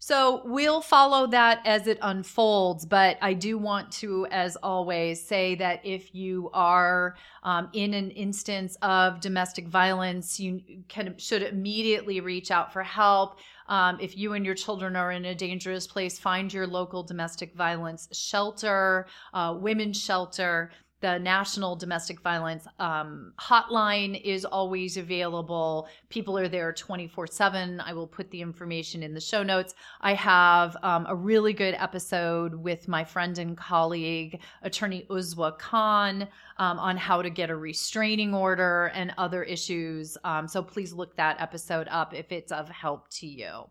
So 0.00 0.42
we'll 0.44 0.80
follow 0.80 1.26
that 1.28 1.60
as 1.66 1.86
it 1.86 1.98
unfolds. 2.02 2.86
But 2.86 3.18
I 3.20 3.34
do 3.34 3.58
want 3.58 3.90
to, 3.92 4.26
as 4.30 4.56
always, 4.56 5.26
say 5.26 5.56
that 5.56 5.84
if 5.84 6.14
you 6.14 6.50
are 6.54 7.16
um, 7.42 7.68
in 7.72 7.94
an 7.94 8.10
instance 8.12 8.76
of 8.82 9.20
domestic 9.20 9.66
violence, 9.66 10.38
you 10.38 10.62
can 10.88 11.16
should 11.18 11.42
immediately 11.42 12.20
reach 12.20 12.50
out 12.50 12.72
for 12.72 12.82
help. 12.82 13.38
Um, 13.68 13.98
if 14.00 14.16
you 14.16 14.32
and 14.32 14.46
your 14.46 14.54
children 14.54 14.96
are 14.96 15.12
in 15.12 15.24
a 15.26 15.34
dangerous 15.34 15.86
place, 15.86 16.18
find 16.18 16.52
your 16.52 16.66
local 16.66 17.02
domestic 17.02 17.54
violence 17.54 18.08
shelter, 18.12 19.06
uh, 19.34 19.56
women's 19.58 20.00
shelter. 20.00 20.70
The 21.00 21.18
National 21.18 21.76
Domestic 21.76 22.20
Violence 22.20 22.66
um, 22.80 23.32
Hotline 23.38 24.20
is 24.20 24.44
always 24.44 24.96
available. 24.96 25.88
People 26.08 26.36
are 26.36 26.48
there 26.48 26.72
24 26.72 27.28
7. 27.28 27.80
I 27.80 27.92
will 27.92 28.06
put 28.06 28.30
the 28.30 28.42
information 28.42 29.04
in 29.04 29.14
the 29.14 29.20
show 29.20 29.44
notes. 29.44 29.74
I 30.00 30.14
have 30.14 30.76
um, 30.82 31.06
a 31.08 31.14
really 31.14 31.52
good 31.52 31.74
episode 31.74 32.54
with 32.54 32.88
my 32.88 33.04
friend 33.04 33.38
and 33.38 33.56
colleague, 33.56 34.40
attorney 34.62 35.06
Uzwa 35.08 35.56
Khan, 35.58 36.26
um, 36.56 36.78
on 36.80 36.96
how 36.96 37.22
to 37.22 37.30
get 37.30 37.50
a 37.50 37.56
restraining 37.56 38.34
order 38.34 38.90
and 38.94 39.14
other 39.18 39.44
issues. 39.44 40.18
Um, 40.24 40.48
so 40.48 40.62
please 40.62 40.92
look 40.92 41.16
that 41.16 41.40
episode 41.40 41.86
up 41.90 42.12
if 42.12 42.32
it's 42.32 42.50
of 42.50 42.68
help 42.68 43.08
to 43.10 43.26
you. 43.28 43.68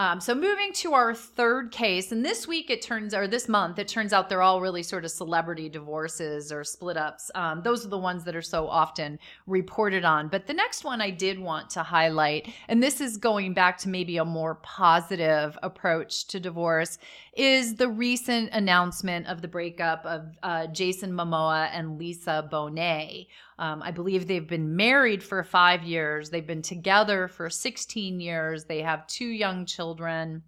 Um, 0.00 0.18
so 0.18 0.34
moving 0.34 0.72
to 0.76 0.94
our 0.94 1.14
third 1.14 1.72
case, 1.72 2.10
and 2.10 2.24
this 2.24 2.48
week 2.48 2.70
it 2.70 2.80
turns, 2.80 3.12
or 3.12 3.28
this 3.28 3.50
month, 3.50 3.78
it 3.78 3.86
turns 3.86 4.14
out 4.14 4.30
they're 4.30 4.40
all 4.40 4.62
really 4.62 4.82
sort 4.82 5.04
of 5.04 5.10
celebrity 5.10 5.68
divorces 5.68 6.50
or 6.50 6.64
split 6.64 6.96
ups. 6.96 7.30
Um, 7.34 7.60
those 7.60 7.84
are 7.84 7.90
the 7.90 7.98
ones 7.98 8.24
that 8.24 8.34
are 8.34 8.40
so 8.40 8.66
often 8.66 9.18
reported 9.46 10.06
on. 10.06 10.28
But 10.28 10.46
the 10.46 10.54
next 10.54 10.84
one 10.84 11.02
I 11.02 11.10
did 11.10 11.38
want 11.38 11.68
to 11.70 11.82
highlight, 11.82 12.48
and 12.68 12.82
this 12.82 13.02
is 13.02 13.18
going 13.18 13.52
back 13.52 13.76
to 13.80 13.90
maybe 13.90 14.16
a 14.16 14.24
more 14.24 14.54
positive 14.62 15.58
approach 15.62 16.26
to 16.28 16.40
divorce, 16.40 16.96
is 17.34 17.76
the 17.76 17.88
recent 17.88 18.50
announcement 18.52 19.26
of 19.26 19.40
the 19.40 19.48
breakup 19.48 20.04
of 20.04 20.36
uh, 20.42 20.66
Jason 20.68 21.12
Momoa 21.12 21.68
and 21.72 21.98
Lisa 21.98 22.48
Bonet. 22.50 23.28
Um, 23.58 23.82
I 23.82 23.90
believe 23.90 24.26
they've 24.26 24.48
been 24.48 24.74
married 24.76 25.22
for 25.22 25.44
five 25.44 25.82
years. 25.84 26.30
They've 26.30 26.46
been 26.46 26.62
together 26.62 27.28
for 27.28 27.48
16 27.48 28.20
years. 28.20 28.64
They 28.64 28.82
have 28.82 29.06
two 29.06 29.28
young 29.28 29.66
children 29.66 30.42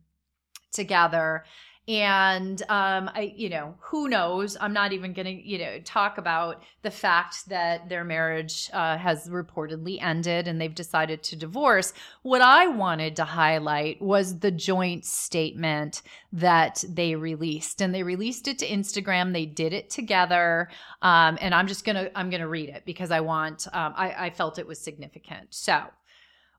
together 0.73 1.45
and 1.89 2.63
um, 2.69 3.11
I, 3.13 3.33
you 3.37 3.49
know, 3.49 3.75
who 3.81 4.09
knows? 4.09 4.57
I'm 4.61 4.73
not 4.73 4.93
even 4.93 5.13
going 5.13 5.27
to, 5.27 5.33
you 5.33 5.59
know, 5.59 5.81
talk 5.81 6.17
about 6.17 6.63
the 6.83 6.91
fact 6.93 7.49
that 7.49 7.89
their 7.89 8.05
marriage 8.05 8.71
uh, 8.73 8.97
has 8.97 9.29
reportedly 9.29 10.01
ended 10.01 10.47
and 10.47 10.61
they've 10.61 10.75
decided 10.75 11.25
to 11.25 11.37
divorce. 11.37 11.93
What 12.23 12.41
I 12.41 12.69
wanted 12.69 13.17
to 13.17 13.25
highlight 13.25 14.01
was 14.01 14.39
the 14.39 14.53
joint 14.53 15.05
statement 15.05 16.03
that 16.33 16.85
they 16.89 17.17
released, 17.17 17.81
and 17.81 17.93
they 17.93 18.05
released 18.05 18.47
it 18.47 18.61
to 18.61 18.69
Instagram. 18.69 19.33
They 19.33 19.47
did 19.47 19.73
it 19.73 19.91
together, 19.91 20.69
um, 21.03 21.37
and 21.41 21.53
I'm 21.55 21.67
just 21.67 21.85
gonna, 21.85 22.11
I'm 22.15 22.31
gonna 22.31 22.49
read 22.49 22.69
it 22.69 22.85
because 22.87 23.11
I 23.11 23.21
want, 23.21 23.67
um, 23.73 23.93
I, 23.97 24.27
I 24.27 24.31
felt 24.31 24.59
it 24.59 24.67
was 24.67 24.79
significant. 24.79 25.49
So. 25.51 25.83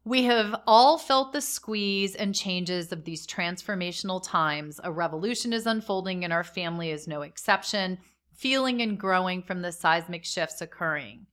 We 0.05 0.24
have 0.24 0.53
all 0.67 0.98
felt 0.98 1.31
the 1.31 1.39
squeeze 1.39 2.13
and 2.15 2.36
changes 2.36 2.91
of 2.91 3.05
these 3.05 3.25
transformational 3.25 4.22
times. 4.22 4.81
A 4.83 4.91
revolution 4.91 5.53
is 5.53 5.65
unfolding, 5.65 6.25
and 6.25 6.33
our 6.33 6.43
family 6.43 6.91
is 6.91 7.07
no 7.07 7.22
exception, 7.22 7.98
feeling 8.33 8.81
and 8.81 9.00
growing 9.00 9.41
from 9.41 9.62
the 9.62 9.72
seismic 9.72 10.25
shifts 10.25 10.60
occurring. 10.60 11.27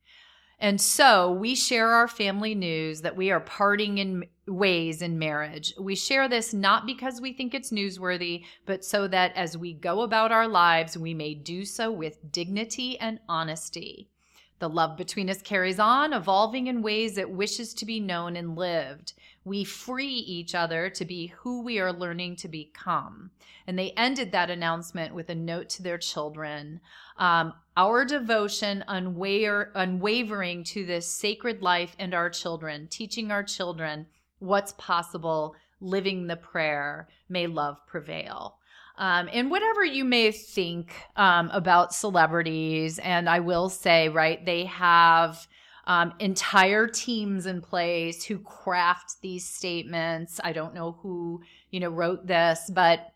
And 0.61 0.81
so 0.81 1.33
we 1.33 1.57
share 1.57 1.89
our 1.91 2.07
family 2.07 2.55
news 2.55 3.00
that 3.00 3.17
we 3.17 3.33
are 3.33 3.41
parting 3.41 3.99
in 3.99 4.27
ways 4.47 5.03
in 5.03 5.19
marriage. 5.19 5.75
We 5.81 5.97
share 5.97 6.29
this 6.29 6.55
not 6.55 6.87
because 6.87 7.21
we 7.21 7.33
think 7.33 7.55
it's 7.55 7.73
newsworthy, 7.73 8.45
but 8.67 8.85
so 8.85 9.09
that 9.09 9.35
as 9.35 9.57
we 9.57 9.73
go 9.73 10.03
about 10.03 10.31
our 10.31 10.47
lives, 10.47 10.97
we 10.97 11.15
may 11.15 11.35
do 11.35 11.65
so 11.65 11.91
with 11.91 12.31
dignity 12.31 13.00
and 13.00 13.19
honesty. 13.29 14.11
The 14.61 14.69
love 14.69 14.99
between 14.99 15.31
us 15.31 15.40
carries 15.40 15.79
on, 15.79 16.12
evolving 16.12 16.67
in 16.67 16.83
ways 16.83 17.17
it 17.17 17.31
wishes 17.31 17.73
to 17.75 17.87
be 17.87 17.99
known 17.99 18.37
and 18.37 18.57
lived. 18.57 19.14
We 19.43 19.64
free 19.64 20.14
each 20.14 20.55
other 20.55 20.90
to 20.90 21.05
be 21.07 21.29
who 21.29 21.62
we 21.62 21.81
are 21.81 21.95
learning 21.95 22.37
to 22.37 22.49
become. 22.49 23.31
And 23.67 23.79
they 23.79 23.93
ended 23.93 24.33
that 24.33 24.50
announcement 24.50 25.14
with 25.14 25.31
a 25.31 25.35
note 25.35 25.71
to 25.71 25.83
their 25.83 25.97
children 25.97 26.81
um, 27.17 27.55
Our 27.75 28.05
devotion, 28.05 28.85
unwaver- 28.87 29.71
unwavering 29.75 30.64
to 30.64 30.85
this 30.85 31.07
sacred 31.07 31.62
life 31.62 31.97
and 31.99 32.12
our 32.12 32.29
children, 32.29 32.87
teaching 32.88 33.33
our 33.33 33.43
children 33.43 34.07
what's 34.40 34.73
possible, 34.73 35.57
living 35.81 36.26
the 36.26 36.37
prayer, 36.37 37.09
may 37.31 37.47
love 37.47 37.79
prevail. 37.87 38.60
Um, 39.00 39.30
and 39.33 39.50
whatever 39.50 39.83
you 39.83 40.04
may 40.04 40.30
think 40.30 40.92
um, 41.16 41.49
about 41.54 41.95
celebrities, 41.95 42.99
and 42.99 43.30
I 43.30 43.40
will 43.40 43.71
say, 43.71 44.11
right, 44.11 44.45
they 44.45 44.66
have 44.66 45.49
um, 45.87 46.12
entire 46.19 46.87
teams 46.87 47.47
in 47.47 47.62
place 47.62 48.23
who 48.23 48.38
craft 48.40 49.16
these 49.23 49.49
statements. 49.49 50.38
I 50.45 50.52
don't 50.52 50.75
know 50.75 50.99
who, 51.00 51.40
you 51.71 51.80
know, 51.80 51.88
wrote 51.88 52.26
this, 52.26 52.71
but, 52.73 53.14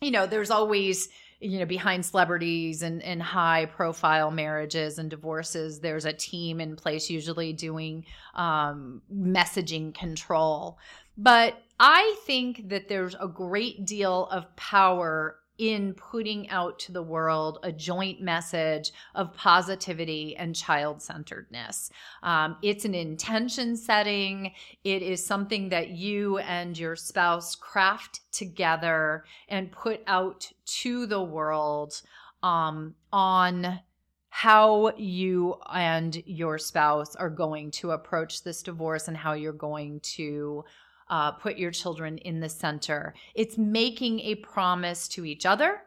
you 0.00 0.12
know, 0.12 0.24
there's 0.24 0.52
always, 0.52 1.08
you 1.40 1.58
know, 1.58 1.66
behind 1.66 2.06
celebrities 2.06 2.82
and, 2.82 3.02
and 3.02 3.20
high 3.20 3.66
profile 3.66 4.30
marriages 4.30 4.98
and 4.98 5.10
divorces, 5.10 5.80
there's 5.80 6.04
a 6.04 6.12
team 6.12 6.60
in 6.60 6.76
place 6.76 7.10
usually 7.10 7.52
doing 7.52 8.04
um, 8.36 9.02
messaging 9.12 9.92
control. 9.92 10.78
But 11.16 11.60
I 11.80 12.16
think 12.26 12.68
that 12.70 12.88
there's 12.88 13.14
a 13.20 13.28
great 13.28 13.84
deal 13.86 14.26
of 14.26 14.54
power 14.56 15.36
in 15.58 15.92
putting 15.94 16.48
out 16.50 16.78
to 16.78 16.92
the 16.92 17.02
world 17.02 17.58
a 17.64 17.72
joint 17.72 18.20
message 18.20 18.92
of 19.16 19.34
positivity 19.34 20.36
and 20.36 20.54
child 20.54 21.02
centeredness. 21.02 21.90
Um, 22.22 22.56
it's 22.62 22.84
an 22.84 22.94
intention 22.94 23.76
setting, 23.76 24.52
it 24.84 25.02
is 25.02 25.24
something 25.24 25.68
that 25.70 25.90
you 25.90 26.38
and 26.38 26.78
your 26.78 26.94
spouse 26.94 27.56
craft 27.56 28.20
together 28.32 29.24
and 29.48 29.72
put 29.72 30.00
out 30.06 30.48
to 30.64 31.06
the 31.06 31.22
world 31.22 32.00
um, 32.42 32.94
on 33.12 33.80
how 34.30 34.92
you 34.96 35.56
and 35.72 36.22
your 36.24 36.58
spouse 36.58 37.16
are 37.16 37.30
going 37.30 37.72
to 37.72 37.90
approach 37.90 38.44
this 38.44 38.62
divorce 38.62 39.08
and 39.08 39.16
how 39.16 39.32
you're 39.32 39.52
going 39.52 39.98
to 40.00 40.64
uh, 41.10 41.32
put 41.32 41.56
your 41.56 41.70
children 41.70 42.18
in 42.18 42.40
the 42.40 42.48
center. 42.48 43.14
It's 43.34 43.58
making 43.58 44.20
a 44.20 44.36
promise 44.36 45.08
to 45.08 45.24
each 45.24 45.46
other, 45.46 45.82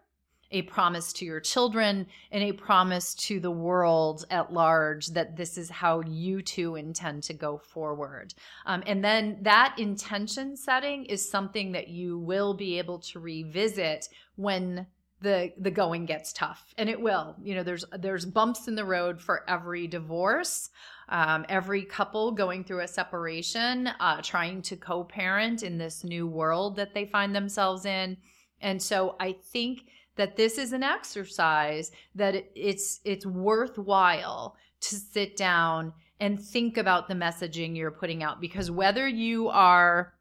a 0.51 0.63
promise 0.63 1.13
to 1.13 1.25
your 1.25 1.39
children, 1.39 2.07
and 2.31 2.43
a 2.43 2.51
promise 2.51 3.13
to 3.15 3.39
the 3.39 3.51
world 3.51 4.25
at 4.29 4.51
large 4.51 5.07
that 5.07 5.37
this 5.37 5.57
is 5.57 5.69
how 5.69 6.01
you 6.01 6.41
two 6.41 6.75
intend 6.75 7.23
to 7.23 7.33
go 7.33 7.57
forward. 7.57 8.33
Um, 8.65 8.83
and 8.85 9.03
then 9.03 9.37
that 9.41 9.75
intention 9.77 10.57
setting 10.57 11.05
is 11.05 11.29
something 11.29 11.71
that 11.71 11.87
you 11.87 12.17
will 12.17 12.53
be 12.53 12.77
able 12.77 12.99
to 12.99 13.19
revisit 13.19 14.09
when 14.35 14.87
the 15.21 15.53
the 15.57 15.71
going 15.71 16.05
gets 16.05 16.33
tough 16.33 16.73
and 16.77 16.89
it 16.89 16.99
will. 16.99 17.35
You 17.41 17.55
know 17.55 17.63
there's 17.63 17.85
there's 17.97 18.25
bumps 18.25 18.67
in 18.67 18.75
the 18.75 18.85
road 18.85 19.21
for 19.21 19.49
every 19.49 19.87
divorce 19.87 20.69
um, 21.09 21.45
every 21.49 21.83
couple 21.83 22.31
going 22.31 22.63
through 22.63 22.79
a 22.79 22.87
separation 22.87 23.87
uh, 23.99 24.21
trying 24.21 24.61
to 24.63 24.77
co-parent 24.77 25.61
in 25.61 25.77
this 25.77 26.03
new 26.03 26.25
world 26.25 26.77
that 26.77 26.93
they 26.93 27.05
find 27.05 27.35
themselves 27.35 27.85
in. 27.85 28.17
And 28.61 28.81
so 28.81 29.15
i 29.19 29.33
think 29.33 29.81
that 30.15 30.35
this 30.35 30.57
is 30.57 30.73
an 30.73 30.83
exercise 30.83 31.91
that 32.15 32.45
it's 32.55 32.99
it's 33.03 33.25
worthwhile 33.25 34.55
to 34.81 34.95
sit 34.95 35.37
down 35.37 35.93
and 36.19 36.39
think 36.39 36.77
about 36.77 37.07
the 37.07 37.13
messaging 37.13 37.75
you're 37.75 37.91
putting 37.91 38.23
out 38.23 38.41
because 38.41 38.69
whether 38.69 39.07
you 39.07 39.49
are 39.49 40.13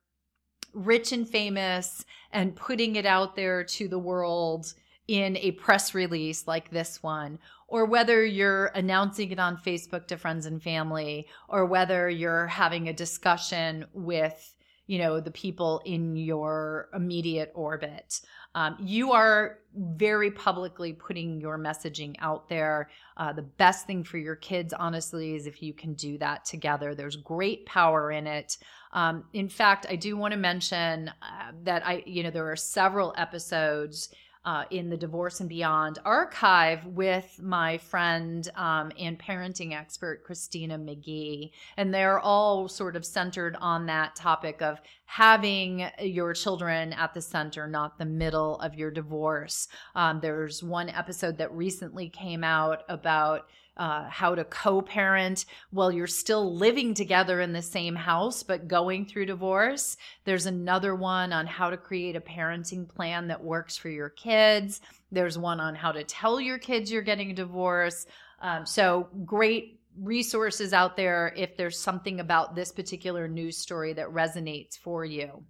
rich 0.73 1.13
and 1.13 1.29
famous 1.29 2.05
and 2.33 2.55
putting 2.55 2.97
it 2.97 3.05
out 3.05 3.35
there 3.37 3.65
to 3.65 3.89
the 3.89 3.99
world 3.99 4.73
in 5.11 5.37
a 5.39 5.51
press 5.51 5.93
release 5.93 6.47
like 6.47 6.71
this 6.71 7.03
one, 7.03 7.37
or 7.67 7.85
whether 7.85 8.25
you're 8.25 8.67
announcing 8.77 9.33
it 9.33 9.41
on 9.41 9.57
Facebook 9.57 10.07
to 10.07 10.17
friends 10.17 10.47
and 10.47 10.63
family, 10.63 11.27
or 11.49 11.67
whether 11.67 12.09
you're 12.09 12.47
having 12.47 12.89
a 12.89 12.93
discussion 12.93 13.85
with 13.93 14.55
you 14.87 14.99
know 14.99 15.21
the 15.21 15.31
people 15.33 15.83
in 15.85 16.15
your 16.15 16.89
immediate 16.95 17.51
orbit 17.55 18.21
um, 18.55 18.77
you 18.81 19.13
are 19.13 19.59
very 19.77 20.31
publicly 20.33 20.93
putting 20.93 21.41
your 21.41 21.57
messaging 21.57 22.17
out 22.19 22.49
there. 22.49 22.91
Uh, 23.17 23.33
the 23.33 23.43
best 23.43 23.87
thing 23.87 24.03
for 24.03 24.19
your 24.19 24.35
kids 24.35 24.73
honestly 24.73 25.37
is 25.37 25.47
if 25.47 25.63
you 25.63 25.73
can 25.73 25.95
do 25.95 26.19
that 26.19 26.45
together. 26.45 26.93
There's 26.93 27.15
great 27.15 27.65
power 27.67 28.11
in 28.11 28.27
it. 28.27 28.59
Um, 28.93 29.23
in 29.35 29.49
fact 29.49 29.87
i 29.89 29.95
do 29.95 30.17
want 30.17 30.33
to 30.33 30.37
mention 30.37 31.13
uh, 31.23 31.53
that 31.63 31.87
i 31.87 32.03
you 32.07 32.25
know 32.25 32.31
there 32.31 32.51
are 32.51 32.57
several 32.57 33.15
episodes 33.17 34.09
uh, 34.45 34.65
in 34.71 34.89
the 34.89 34.97
Divorce 34.97 35.41
and 35.41 35.49
Beyond 35.49 35.99
archive 36.05 36.87
with 36.87 37.41
my 37.43 37.79
friend 37.79 38.49
um, 38.57 38.91
and 38.99 39.19
parenting 39.19 39.79
expert, 39.79 40.25
Christina 40.25 40.79
McGhee. 40.79 41.51
And 41.77 41.93
they're 41.93 42.19
all 42.19 42.69
sort 42.69 42.97
of 42.97 43.05
centered 43.05 43.57
on 43.61 43.87
that 43.87 44.17
topic 44.17 44.63
of 44.63 44.81
having 45.05 45.87
your 46.01 46.33
children 46.33 46.93
at 46.95 47.13
the 47.13 47.21
center, 47.21 47.67
not 47.67 47.99
the 47.99 48.07
middle 48.07 48.59
of 48.61 48.75
your 48.75 48.91
divorce. 48.91 49.69
Um, 49.95 50.21
there's 50.21 50.63
one 50.63 50.89
episode 50.89 51.39
that 51.39 51.53
recently 51.53 52.09
came 52.09 52.43
out 52.43 52.83
about 52.89 53.47
uh, 53.81 54.07
how 54.11 54.35
to 54.35 54.45
co 54.45 54.83
parent 54.83 55.47
while 55.71 55.91
you're 55.91 56.07
still 56.07 56.55
living 56.55 56.93
together 56.93 57.41
in 57.41 57.55
the 57.55 57.63
same 57.63 57.97
house, 57.97 58.43
but 58.43 58.69
going 58.69 59.07
through 59.07 59.25
divorce. 59.25 59.97
There's 60.27 60.45
another 60.45 60.95
one 60.95 61.33
on 61.33 61.47
how 61.47 61.71
to 61.71 61.79
create 61.79 62.15
a 62.15 62.21
parenting 62.21 62.87
plan 62.87 63.27
that 63.29 63.43
works 63.43 63.79
for 63.79 63.89
your 63.89 64.11
kids. 64.11 64.83
There's 65.11 65.39
one 65.39 65.61
on 65.61 65.75
how 65.75 65.93
to 65.93 66.05
tell 66.05 66.39
your 66.39 66.59
kids 66.59 66.93
you're 66.93 67.01
getting 67.01 67.31
a 67.31 67.35
divorce. 67.35 68.05
Um, 68.43 68.67
so, 68.67 69.09
great 69.25 69.81
resources 69.99 70.75
out 70.75 70.95
there 70.95 71.33
if 71.35 71.57
there's 71.57 71.79
something 71.79 72.21
about 72.21 72.55
this 72.55 72.71
particular 72.73 73.29
news 73.29 73.57
story 73.57 73.95
that 73.95 74.09
resonates 74.09 74.79
for 74.79 75.07
you. 75.07 75.43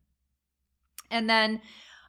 And 1.11 1.29
then 1.29 1.61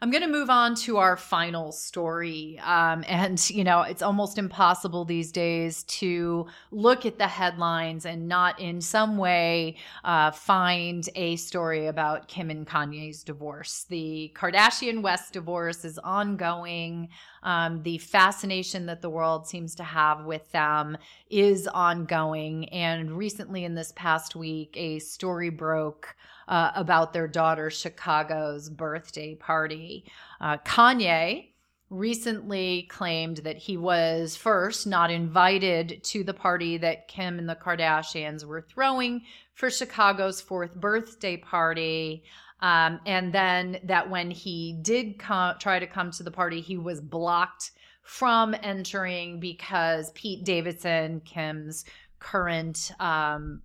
I'm 0.04 0.10
going 0.10 0.24
to 0.24 0.28
move 0.28 0.50
on 0.50 0.74
to 0.78 0.98
our 0.98 1.16
final 1.16 1.72
story. 1.72 2.60
Um, 2.64 3.04
and, 3.08 3.48
you 3.52 3.64
know, 3.64 3.84
it's 3.84 4.02
almost 4.02 4.40
impossible 4.40 5.06
these 5.06 5.32
days 5.32 5.84
to 5.84 6.48
look 6.72 7.06
at 7.06 7.20
the 7.20 7.28
headlines 7.28 8.08
and 8.08 8.28
not 8.28 8.60
in 8.60 8.82
some 8.82 9.18
way 9.18 9.76
uh, 10.04 10.32
find 10.32 11.08
a 11.14 11.36
story 11.36 11.86
about 11.86 12.28
Kim 12.28 12.50
and 12.50 12.66
Kanye's 12.66 13.24
divorce. 13.24 13.86
The 13.90 14.34
Kardashian 14.36 15.04
West 15.04 15.34
divorce 15.34 15.86
is 15.86 16.00
ongoing. 16.00 17.10
Um, 17.44 17.84
the 17.84 18.00
fascination 18.00 18.88
that 18.88 19.04
the 19.04 19.10
world 19.10 19.48
seems 19.48 19.76
to 19.76 19.84
have 19.84 20.26
with 20.26 20.52
them 20.52 20.98
is 21.30 21.68
ongoing. 21.68 22.70
And 22.70 23.12
recently, 23.16 23.66
in 23.66 23.76
this 23.76 23.94
past 23.96 24.36
week, 24.36 24.74
a 24.76 24.98
story 24.98 25.52
broke 25.52 26.16
uh, 26.52 26.72
about 26.76 27.14
their 27.14 27.30
daughter 27.30 27.72
Chicago's 27.72 28.70
birthday 28.70 29.34
party. 29.36 30.04
Uh, 30.42 30.58
Kanye 30.58 31.48
recently 31.90 32.84
claimed 32.84 33.38
that 33.38 33.58
he 33.58 33.78
was 33.78 34.36
first 34.36 34.86
not 34.86 35.10
invited 35.10 36.04
to 36.04 36.24
the 36.24 36.34
party 36.34 36.78
that 36.78 37.08
Kim 37.08 37.40
and 37.40 37.48
the 37.48 37.56
Kardashians 37.56 38.46
were 38.46 38.62
throwing 38.62 39.22
for 39.54 39.70
Chicago's 39.70 40.42
fourth 40.42 40.76
birthday 40.76 41.38
party. 41.38 42.24
Um, 42.60 43.00
and 43.06 43.34
then 43.34 43.80
that 43.86 44.10
when 44.10 44.30
he 44.30 44.78
did 44.82 45.20
come, 45.20 45.56
try 45.58 45.80
to 45.80 45.88
come 45.88 46.12
to 46.12 46.24
the 46.24 46.32
party, 46.32 46.62
he 46.62 46.78
was 46.78 47.02
blocked 47.02 47.72
from 48.04 48.56
entering 48.62 49.40
because 49.40 50.12
Pete 50.12 50.44
Davidson, 50.44 51.22
Kim's 51.22 51.86
current 52.20 52.92
um, 53.00 53.62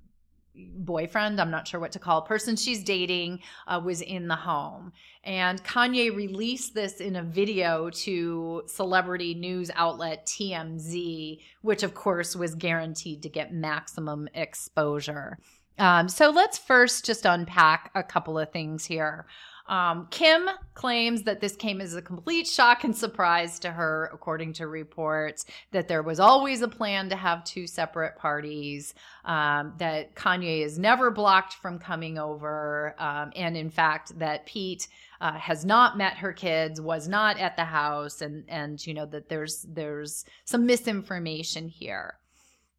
boyfriend, 0.56 1.40
I'm 1.40 1.50
not 1.50 1.68
sure 1.68 1.80
what 1.80 1.92
to 1.92 1.98
call, 1.98 2.22
person 2.22 2.56
she's 2.56 2.82
dating, 2.82 3.40
uh, 3.66 3.80
was 3.82 4.00
in 4.00 4.28
the 4.28 4.36
home. 4.36 4.92
And 5.24 5.62
Kanye 5.64 6.14
released 6.14 6.74
this 6.74 7.00
in 7.00 7.16
a 7.16 7.22
video 7.22 7.90
to 7.90 8.62
celebrity 8.66 9.34
news 9.34 9.70
outlet 9.74 10.26
TMZ, 10.26 11.40
which 11.62 11.82
of 11.82 11.94
course 11.94 12.36
was 12.36 12.54
guaranteed 12.54 13.22
to 13.22 13.28
get 13.28 13.52
maximum 13.52 14.28
exposure. 14.34 15.38
Um, 15.78 16.08
so 16.08 16.30
let's 16.30 16.58
first 16.58 17.04
just 17.04 17.26
unpack 17.26 17.90
a 17.94 18.02
couple 18.02 18.38
of 18.38 18.50
things 18.50 18.84
here. 18.84 19.26
Um, 19.68 20.06
Kim 20.10 20.48
claims 20.74 21.22
that 21.24 21.40
this 21.40 21.56
came 21.56 21.80
as 21.80 21.94
a 21.94 22.02
complete 22.02 22.46
shock 22.46 22.84
and 22.84 22.96
surprise 22.96 23.58
to 23.60 23.70
her, 23.70 24.10
according 24.12 24.52
to 24.54 24.68
reports, 24.68 25.44
that 25.72 25.88
there 25.88 26.02
was 26.02 26.20
always 26.20 26.62
a 26.62 26.68
plan 26.68 27.08
to 27.08 27.16
have 27.16 27.44
two 27.44 27.66
separate 27.66 28.16
parties, 28.16 28.94
um, 29.24 29.74
that 29.78 30.14
Kanye 30.14 30.64
is 30.64 30.78
never 30.78 31.10
blocked 31.10 31.54
from 31.54 31.78
coming 31.78 32.18
over, 32.18 32.94
um, 32.98 33.32
and 33.34 33.56
in 33.56 33.70
fact, 33.70 34.18
that 34.18 34.46
Pete. 34.46 34.88
Uh, 35.18 35.32
has 35.38 35.64
not 35.64 35.96
met 35.96 36.18
her 36.18 36.30
kids, 36.30 36.78
was 36.78 37.08
not 37.08 37.38
at 37.38 37.56
the 37.56 37.64
house, 37.64 38.20
and 38.20 38.44
and 38.48 38.86
you 38.86 38.92
know 38.92 39.06
that 39.06 39.30
there's 39.30 39.64
there's 39.66 40.26
some 40.44 40.66
misinformation 40.66 41.68
here. 41.68 42.18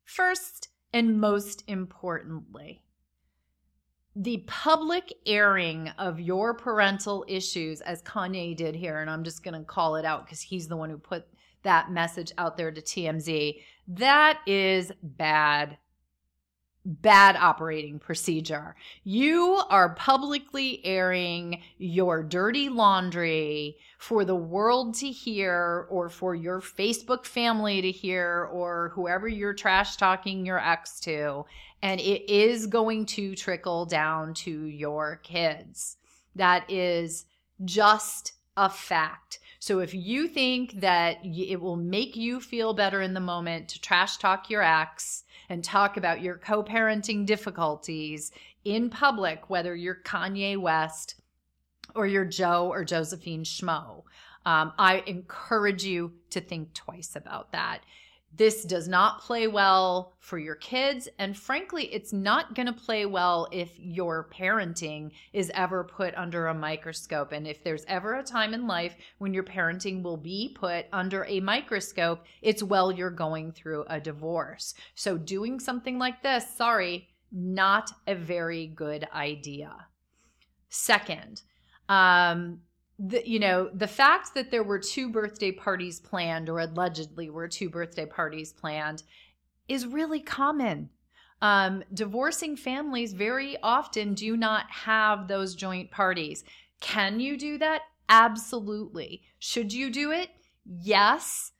First 0.06 0.70
and 0.94 1.20
most 1.20 1.64
importantly, 1.68 2.84
the 4.20 4.44
public 4.48 5.14
airing 5.28 5.90
of 6.00 6.20
your 6.20 6.56
parental 6.56 7.24
issues, 7.28 7.82
as 7.82 8.02
Kanye 8.02 8.56
did 8.56 8.76
here, 8.76 9.02
and 9.02 9.10
I'm 9.10 9.24
just 9.24 9.44
going 9.44 9.54
to 9.54 9.64
call 9.64 9.96
it 9.96 10.06
out 10.06 10.26
because 10.26 10.42
he's 10.42 10.68
the 10.68 10.76
one 10.76 10.90
who 10.90 10.98
put 10.98 11.28
that 11.62 11.92
message 11.92 12.32
out 12.38 12.58
there 12.58 12.72
to 12.72 12.82
TMZ, 12.82 13.62
that 13.90 14.40
is 14.48 14.92
bad 15.04 15.78
bad 16.88 17.36
operating 17.36 18.00
procedure. 18.00 18.74
You 19.04 19.62
are 19.70 19.94
publicly 19.96 20.80
airing 20.86 21.62
your 21.78 22.24
dirty 22.24 22.70
laundry 22.70 23.78
for 23.98 24.24
the 24.24 24.36
world 24.36 24.96
to 24.96 25.12
hear 25.12 25.86
or 25.90 26.08
for 26.08 26.34
your 26.34 26.62
Facebook 26.62 27.26
family 27.26 27.82
to 27.82 27.92
hear 27.92 28.48
or 28.54 28.94
whoever 28.96 29.28
you're 29.28 29.54
trash 29.54 29.98
talking 29.98 30.46
your 30.46 30.60
ex 30.60 31.02
to. 31.02 31.46
And 31.82 32.00
it 32.00 32.32
is 32.32 32.68
going 32.68 33.06
to 33.08 33.36
trickle 33.36 33.86
down 33.86 34.34
to 34.36 34.66
your 34.66 35.18
kids. 35.24 35.98
That 36.36 36.72
is 36.72 37.26
just 37.66 38.32
a 38.56 38.70
fact. 38.70 39.40
So 39.60 39.80
if 39.80 39.94
you 39.94 40.28
think 40.28 40.80
that 40.82 41.18
it 41.24 41.60
will 41.60 41.78
make 41.78 42.16
you 42.16 42.40
feel 42.40 42.74
better 42.74 43.02
in 43.02 43.14
the 43.14 43.20
moment 43.20 43.70
to 43.70 43.82
trash 43.82 44.18
talk 44.18 44.50
your 44.50 44.64
ex, 44.64 45.24
and 45.50 45.64
talk 45.64 45.98
about 45.98 46.22
your 46.22 46.38
co 46.38 46.64
parenting 46.64 47.26
difficulties 47.26 48.32
in 48.66 48.90
public, 48.90 49.50
whether 49.50 49.76
you're 49.76 50.02
Kanye 50.04 50.58
West 50.58 51.16
or 51.96 52.06
you're 52.06 52.26
Joe 52.26 52.70
or 52.70 52.84
Josephine 52.84 53.44
Schmo. 53.44 54.04
Um, 54.46 54.74
I 54.78 55.04
encourage 55.08 55.84
you 55.84 56.14
to 56.30 56.42
think 56.42 56.74
twice 56.74 57.16
about 57.16 57.52
that. 57.52 57.82
This 58.36 58.66
does 58.66 58.88
not 58.88 59.22
play 59.22 59.48
well 59.48 60.14
for 60.20 60.38
your 60.38 60.56
kids. 60.56 61.10
And 61.18 61.36
frankly, 61.36 61.86
it's 61.86 62.14
not 62.14 62.54
going 62.54 62.68
to 62.68 62.74
play 62.74 63.06
well 63.08 63.48
if 63.52 63.72
your 63.80 64.30
parenting 64.32 65.12
is 65.34 65.52
ever 65.56 65.84
put 65.84 66.14
under 66.16 66.48
a 66.48 66.54
microscope. 66.54 67.32
And 67.32 67.48
if 67.48 67.64
there's 67.64 67.86
ever 67.88 68.16
a 68.16 68.24
time 68.24 68.54
in 68.54 68.68
life 68.68 68.96
when 69.18 69.34
your 69.34 69.44
parenting 69.44 70.04
will 70.04 70.18
be 70.18 70.56
put 70.56 70.86
under 70.94 71.26
a 71.26 71.40
microscope, 71.40 72.26
it's 72.44 72.62
while 72.62 72.92
you're 72.92 73.10
going 73.10 73.52
through 73.52 73.86
a 73.88 74.00
divorce. 74.00 74.76
So 74.94 75.18
doing 75.18 75.60
something 75.60 75.98
like 75.98 76.22
this, 76.22 76.46
sorry, 76.56 77.08
not 77.32 77.92
a 78.06 78.14
very 78.14 78.68
good 78.68 79.08
idea. 79.14 79.74
Second, 80.70 81.42
um, 81.90 82.60
the, 83.00 83.28
you 83.28 83.40
know, 83.40 83.70
the 83.74 83.88
fact 83.88 84.34
that 84.34 84.50
there 84.50 84.64
were 84.64 84.80
two 84.80 85.10
birthday 85.10 85.52
parties 85.52 86.00
planned, 86.00 86.50
or 86.50 86.60
allegedly 86.60 87.30
were 87.30 87.48
two 87.48 87.70
birthday 87.70 88.06
parties 88.06 88.52
planned, 88.52 89.04
is 89.68 89.86
really 89.86 90.20
common. 90.20 90.90
Um, 91.42 91.84
divorcing 91.94 92.56
families 92.56 93.14
very 93.14 93.58
often 93.62 94.16
do 94.16 94.36
not 94.36 94.66
have 94.72 95.28
those 95.28 95.54
joint 95.54 95.92
parties. 95.92 96.44
Can 96.80 97.20
you 97.20 97.38
do 97.38 97.58
that? 97.60 97.82
Absolutely. 98.10 99.22
Should 99.38 99.72
you 99.74 99.92
do 99.92 100.12
it? 100.12 100.30
Yes. 100.66 101.52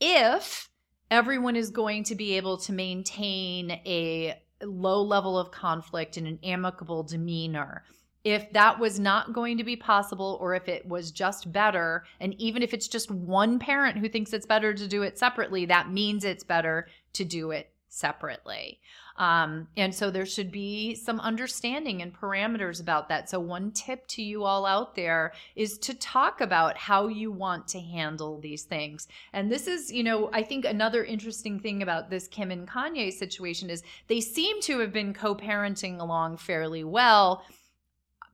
If 0.00 0.70
everyone 1.10 1.56
is 1.56 1.70
going 1.70 2.04
to 2.04 2.14
be 2.14 2.36
able 2.36 2.56
to 2.58 2.72
maintain 2.72 3.70
a 3.70 4.40
low 4.62 5.02
level 5.02 5.38
of 5.38 5.50
conflict 5.50 6.16
and 6.16 6.26
an 6.26 6.38
amicable 6.42 7.02
demeanor 7.02 7.84
if 8.24 8.52
that 8.52 8.78
was 8.78 9.00
not 9.00 9.32
going 9.32 9.56
to 9.58 9.64
be 9.64 9.76
possible 9.76 10.38
or 10.40 10.54
if 10.54 10.68
it 10.68 10.86
was 10.86 11.10
just 11.10 11.52
better 11.52 12.04
and 12.20 12.34
even 12.34 12.62
if 12.62 12.74
it's 12.74 12.88
just 12.88 13.10
one 13.10 13.58
parent 13.58 13.98
who 13.98 14.08
thinks 14.08 14.32
it's 14.32 14.46
better 14.46 14.74
to 14.74 14.86
do 14.86 15.02
it 15.02 15.18
separately 15.18 15.64
that 15.64 15.90
means 15.90 16.24
it's 16.24 16.44
better 16.44 16.86
to 17.12 17.24
do 17.24 17.50
it 17.50 17.70
separately. 17.90 18.80
Um, 19.16 19.68
and 19.76 19.94
so 19.94 20.10
there 20.10 20.24
should 20.24 20.50
be 20.50 20.94
some 20.94 21.20
understanding 21.20 22.00
and 22.00 22.14
parameters 22.14 22.80
about 22.80 23.08
that. 23.10 23.28
So 23.28 23.38
one 23.38 23.72
tip 23.72 24.06
to 24.08 24.22
you 24.22 24.44
all 24.44 24.64
out 24.64 24.94
there 24.94 25.32
is 25.56 25.76
to 25.78 25.94
talk 25.94 26.40
about 26.40 26.78
how 26.78 27.08
you 27.08 27.30
want 27.30 27.68
to 27.68 27.80
handle 27.80 28.40
these 28.40 28.62
things. 28.62 29.08
And 29.34 29.50
this 29.50 29.66
is 29.66 29.92
you 29.92 30.04
know 30.04 30.30
i 30.32 30.42
think 30.42 30.64
another 30.64 31.04
interesting 31.04 31.58
thing 31.58 31.82
about 31.82 32.10
this 32.10 32.28
kim 32.28 32.50
and 32.50 32.68
kanye 32.68 33.12
situation 33.12 33.68
is 33.68 33.82
they 34.06 34.20
seem 34.20 34.60
to 34.62 34.78
have 34.78 34.92
been 34.92 35.12
co-parenting 35.12 36.00
along 36.00 36.36
fairly 36.36 36.84
well 36.84 37.44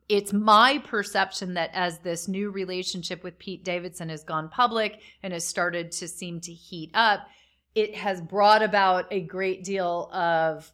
it's 0.08 0.32
my 0.32 0.78
perception 0.78 1.54
that 1.54 1.70
as 1.72 1.98
this 1.98 2.28
new 2.28 2.50
relationship 2.50 3.24
with 3.24 3.38
Pete 3.38 3.64
Davidson 3.64 4.08
has 4.08 4.22
gone 4.22 4.48
public 4.48 5.00
and 5.22 5.32
has 5.32 5.46
started 5.46 5.90
to 5.92 6.06
seem 6.06 6.40
to 6.42 6.52
heat 6.52 6.90
up, 6.94 7.26
it 7.74 7.94
has 7.96 8.20
brought 8.20 8.62
about 8.62 9.06
a 9.10 9.20
great 9.20 9.64
deal 9.64 10.08
of 10.12 10.72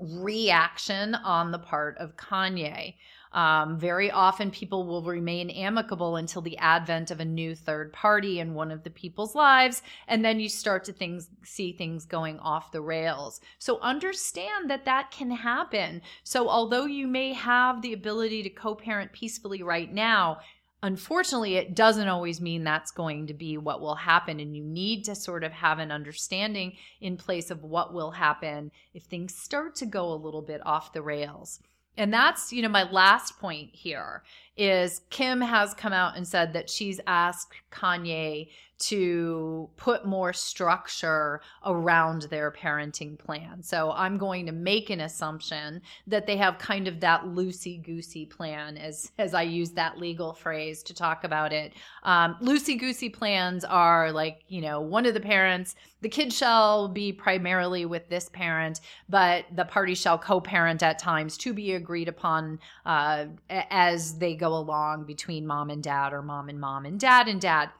reaction 0.00 1.14
on 1.14 1.52
the 1.52 1.58
part 1.58 1.98
of 1.98 2.16
Kanye. 2.16 2.94
Um, 3.32 3.78
very 3.78 4.10
often, 4.10 4.50
people 4.50 4.86
will 4.86 5.02
remain 5.02 5.48
amicable 5.50 6.16
until 6.16 6.42
the 6.42 6.58
advent 6.58 7.10
of 7.10 7.20
a 7.20 7.24
new 7.24 7.54
third 7.54 7.92
party 7.92 8.40
in 8.40 8.54
one 8.54 8.70
of 8.70 8.82
the 8.82 8.90
people's 8.90 9.34
lives, 9.34 9.82
and 10.06 10.24
then 10.24 10.38
you 10.38 10.48
start 10.48 10.84
to 10.84 10.92
things 10.92 11.30
see 11.42 11.72
things 11.72 12.04
going 12.04 12.38
off 12.40 12.72
the 12.72 12.82
rails. 12.82 13.40
So 13.58 13.80
understand 13.80 14.68
that 14.70 14.84
that 14.84 15.10
can 15.10 15.30
happen. 15.30 16.02
So 16.24 16.48
although 16.48 16.86
you 16.86 17.06
may 17.06 17.32
have 17.32 17.80
the 17.80 17.94
ability 17.94 18.42
to 18.42 18.50
co-parent 18.50 19.12
peacefully 19.12 19.62
right 19.62 19.92
now, 19.92 20.38
unfortunately, 20.82 21.56
it 21.56 21.74
doesn't 21.74 22.08
always 22.08 22.40
mean 22.40 22.64
that's 22.64 22.90
going 22.90 23.28
to 23.28 23.34
be 23.34 23.56
what 23.56 23.80
will 23.80 23.94
happen. 23.94 24.40
And 24.40 24.54
you 24.54 24.64
need 24.64 25.04
to 25.04 25.14
sort 25.14 25.44
of 25.44 25.52
have 25.52 25.78
an 25.78 25.90
understanding 25.90 26.74
in 27.00 27.16
place 27.16 27.50
of 27.50 27.62
what 27.62 27.94
will 27.94 28.10
happen 28.10 28.72
if 28.92 29.04
things 29.04 29.34
start 29.34 29.74
to 29.76 29.86
go 29.86 30.12
a 30.12 30.14
little 30.14 30.42
bit 30.42 30.60
off 30.66 30.92
the 30.92 31.02
rails. 31.02 31.60
And 31.96 32.12
that's, 32.12 32.52
you 32.52 32.62
know, 32.62 32.68
my 32.68 32.90
last 32.90 33.38
point 33.38 33.70
here 33.72 34.22
is 34.56 35.02
Kim 35.10 35.40
has 35.40 35.74
come 35.74 35.92
out 35.92 36.16
and 36.16 36.26
said 36.26 36.52
that 36.54 36.70
she's 36.70 37.00
asked 37.06 37.52
Kanye 37.70 38.48
to 38.82 39.68
put 39.76 40.04
more 40.04 40.32
structure 40.32 41.40
around 41.64 42.22
their 42.22 42.50
parenting 42.50 43.16
plan. 43.16 43.62
So 43.62 43.92
I'm 43.92 44.18
going 44.18 44.46
to 44.46 44.52
make 44.52 44.90
an 44.90 45.00
assumption 45.00 45.82
that 46.08 46.26
they 46.26 46.36
have 46.36 46.58
kind 46.58 46.88
of 46.88 46.98
that 47.00 47.22
loosey 47.24 47.82
goosey 47.82 48.26
plan, 48.26 48.76
as 48.76 49.12
as 49.18 49.34
I 49.34 49.42
use 49.42 49.70
that 49.72 49.98
legal 49.98 50.32
phrase 50.32 50.82
to 50.84 50.94
talk 50.94 51.22
about 51.22 51.52
it. 51.52 51.74
Um, 52.02 52.36
loosey 52.42 52.78
goosey 52.78 53.08
plans 53.08 53.64
are 53.64 54.10
like 54.10 54.40
you 54.48 54.60
know 54.60 54.80
one 54.80 55.06
of 55.06 55.14
the 55.14 55.20
parents, 55.20 55.76
the 56.00 56.08
kid 56.08 56.32
shall 56.32 56.88
be 56.88 57.12
primarily 57.12 57.86
with 57.86 58.08
this 58.08 58.28
parent, 58.30 58.80
but 59.08 59.44
the 59.54 59.64
party 59.64 59.94
shall 59.94 60.18
co-parent 60.18 60.82
at 60.82 60.98
times 60.98 61.36
to 61.38 61.52
be 61.52 61.74
agreed 61.74 62.08
upon 62.08 62.58
uh, 62.84 63.26
as 63.48 64.18
they 64.18 64.34
go 64.34 64.56
along 64.56 65.04
between 65.04 65.46
mom 65.46 65.70
and 65.70 65.84
dad 65.84 66.12
or 66.12 66.22
mom 66.22 66.48
and 66.48 66.58
mom 66.58 66.84
and 66.84 66.98
dad 66.98 67.28
and 67.28 67.40
dad 67.40 67.70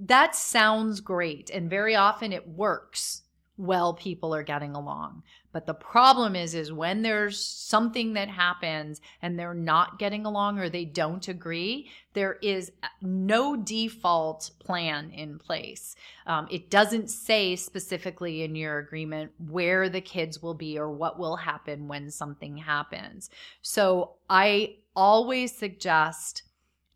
that 0.00 0.34
sounds 0.34 1.00
great. 1.00 1.50
And 1.50 1.68
very 1.68 1.94
often 1.94 2.32
it 2.32 2.48
works 2.48 3.22
well 3.60 3.92
people 3.92 4.34
are 4.34 4.42
getting 4.42 4.74
along 4.74 5.22
but 5.52 5.66
the 5.66 5.74
problem 5.74 6.34
is 6.34 6.54
is 6.54 6.72
when 6.72 7.02
there's 7.02 7.44
something 7.44 8.14
that 8.14 8.28
happens 8.28 9.02
and 9.20 9.38
they're 9.38 9.52
not 9.52 9.98
getting 9.98 10.24
along 10.24 10.58
or 10.58 10.70
they 10.70 10.86
don't 10.86 11.28
agree 11.28 11.90
there 12.14 12.38
is 12.40 12.72
no 13.02 13.54
default 13.56 14.50
plan 14.60 15.10
in 15.10 15.38
place 15.38 15.94
um, 16.26 16.48
it 16.50 16.70
doesn't 16.70 17.10
say 17.10 17.54
specifically 17.54 18.42
in 18.42 18.54
your 18.54 18.78
agreement 18.78 19.30
where 19.50 19.90
the 19.90 20.00
kids 20.00 20.42
will 20.42 20.54
be 20.54 20.78
or 20.78 20.90
what 20.90 21.18
will 21.18 21.36
happen 21.36 21.86
when 21.86 22.10
something 22.10 22.56
happens 22.56 23.28
so 23.60 24.12
i 24.30 24.74
always 24.96 25.54
suggest 25.54 26.44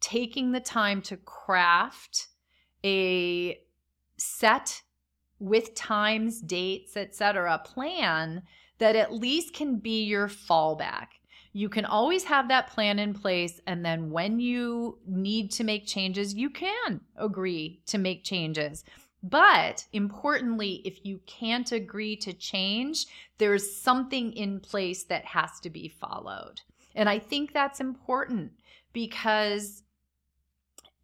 taking 0.01 0.53
the 0.53 0.61
time 0.61 1.03
to 1.03 1.17
craft 1.19 2.29
a 2.85 3.59
set 4.17 4.83
with 5.39 5.75
times, 5.75 6.41
dates, 6.41 6.97
etc. 6.97 7.61
Plan 7.65 8.43
that 8.79 8.97
at 8.97 9.13
least 9.13 9.55
can 9.55 9.79
be 9.79 10.05
your 10.05 10.29
fallback. 10.29 11.09
You 11.53 11.69
can 11.69 11.85
always 11.85 12.25
have 12.25 12.49
that 12.49 12.71
plan 12.71 12.99
in 12.99 13.15
place 13.15 13.61
and 13.67 13.85
then 13.85 14.11
when 14.11 14.41
you 14.41 14.99
need 15.07 15.53
to 15.53 15.65
make 15.65 15.87
changes, 15.87 16.35
you 16.35 16.51
can 16.51 17.01
agree 17.17 17.81
to 17.87 17.99
make 17.99 18.25
changes. 18.25 18.85
But 19.23 19.87
importantly, 19.93 20.83
if 20.85 21.05
you 21.05 21.21
can't 21.27 21.71
agree 21.73 22.17
to 22.17 22.33
change, 22.33 23.07
there's 23.39 23.75
something 23.75 24.33
in 24.33 24.61
place 24.61 25.05
that 25.05 25.25
has 25.25 25.61
to 25.61 25.71
be 25.71 25.89
followed. 25.89 26.61
And 26.95 27.09
I 27.09 27.21
think 27.21 27.53
that's 27.53 27.81
important 27.81 28.53
because 28.93 29.84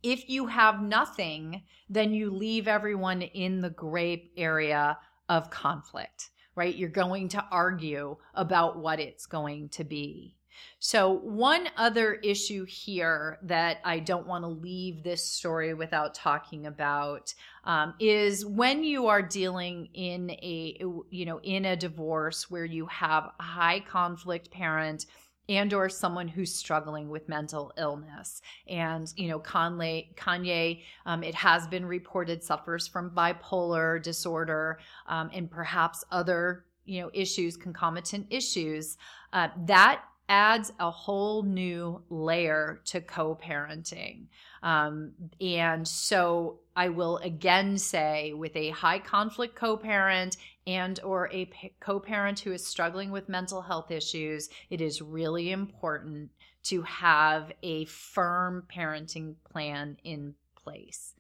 if 0.03 0.29
you 0.29 0.47
have 0.47 0.83
nothing, 0.83 1.63
then 1.89 2.15
you 2.15 2.31
leave 2.31 2.69
everyone 2.69 3.23
in 3.23 3.61
the 3.61 3.71
gray 3.71 4.31
area 4.37 4.99
of 5.29 5.51
conflict, 5.51 6.31
right? 6.55 6.75
You're 6.75 6.89
going 6.89 7.29
to 7.31 7.45
argue 7.51 8.17
about 8.35 8.79
what 8.79 9.01
it's 9.01 9.27
going 9.27 9.69
to 9.71 9.85
be. 9.85 10.37
So, 10.79 11.11
one 11.11 11.69
other 11.77 12.15
issue 12.15 12.65
here 12.65 13.39
that 13.43 13.79
I 13.85 13.99
don't 13.99 14.27
want 14.27 14.45
to 14.45 14.49
leave 14.49 15.03
this 15.03 15.25
story 15.25 15.75
without 15.75 16.15
talking 16.15 16.67
about 16.67 17.35
um, 17.65 17.95
is 17.99 18.45
when 18.45 18.83
you 18.85 19.07
are 19.07 19.23
dealing 19.23 19.89
in 19.95 20.31
a 20.31 20.79
you 21.11 21.27
know 21.27 21.41
in 21.43 21.65
a 21.67 21.77
divorce 21.77 22.51
where 22.51 22.65
you 22.65 22.87
have 22.87 23.31
a 23.39 23.43
high 23.43 23.81
conflict 23.81 24.51
parent 24.51 25.07
and 25.51 25.75
or 25.75 25.89
someone 25.89 26.29
who's 26.29 26.55
struggling 26.55 27.11
with 27.11 27.29
mental 27.29 27.73
illness. 27.77 28.41
And 28.69 29.13
you 29.17 29.29
know 29.29 29.41
kanye 29.41 30.15
kanye 30.15 30.83
um, 31.05 31.23
it 31.23 31.35
has 31.35 31.67
been 31.67 31.85
reported 31.85 32.43
suffers 32.43 32.87
from 32.87 33.11
bipolar 33.11 34.03
disorder 34.03 34.79
um, 35.07 35.29
and 35.35 35.51
perhaps 35.51 36.05
other 36.11 36.65
you 36.87 37.03
know 37.03 37.11
issues 37.13 37.57
concomitant 37.57 38.29
issues. 38.31 38.97
Uh, 39.33 39.49
that 39.67 40.03
adds 40.31 40.73
a 40.81 40.91
whole 40.91 41.43
new 41.43 42.03
layer 42.09 42.81
to 42.87 43.03
co-parenting. 43.03 44.29
Um, 44.63 45.13
and 45.41 45.87
so 45.89 46.61
i 46.77 46.89
will 46.89 47.17
again 47.19 47.77
say 47.79 48.33
with 48.35 48.55
a 48.55 48.71
high 48.71 48.99
conflict 48.99 49.57
co-parent 49.57 50.37
and 50.67 51.01
or 51.03 51.29
a 51.33 51.51
co-parent 51.81 52.39
who 52.39 52.53
is 52.53 52.65
struggling 52.65 53.11
with 53.11 53.29
mental 53.29 53.63
health 53.63 53.91
issues 53.91 54.51
it 54.69 54.81
is 54.81 55.03
really 55.03 55.51
important 55.51 56.31
to 56.63 56.83
have 56.83 57.53
a 57.63 57.85
firm 57.87 58.67
parenting 58.75 59.35
plan 59.51 59.97
in 60.05 60.35
place. 60.55 61.15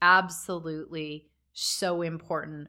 Absolutely 0.00 1.28
so 1.52 2.02
important 2.02 2.68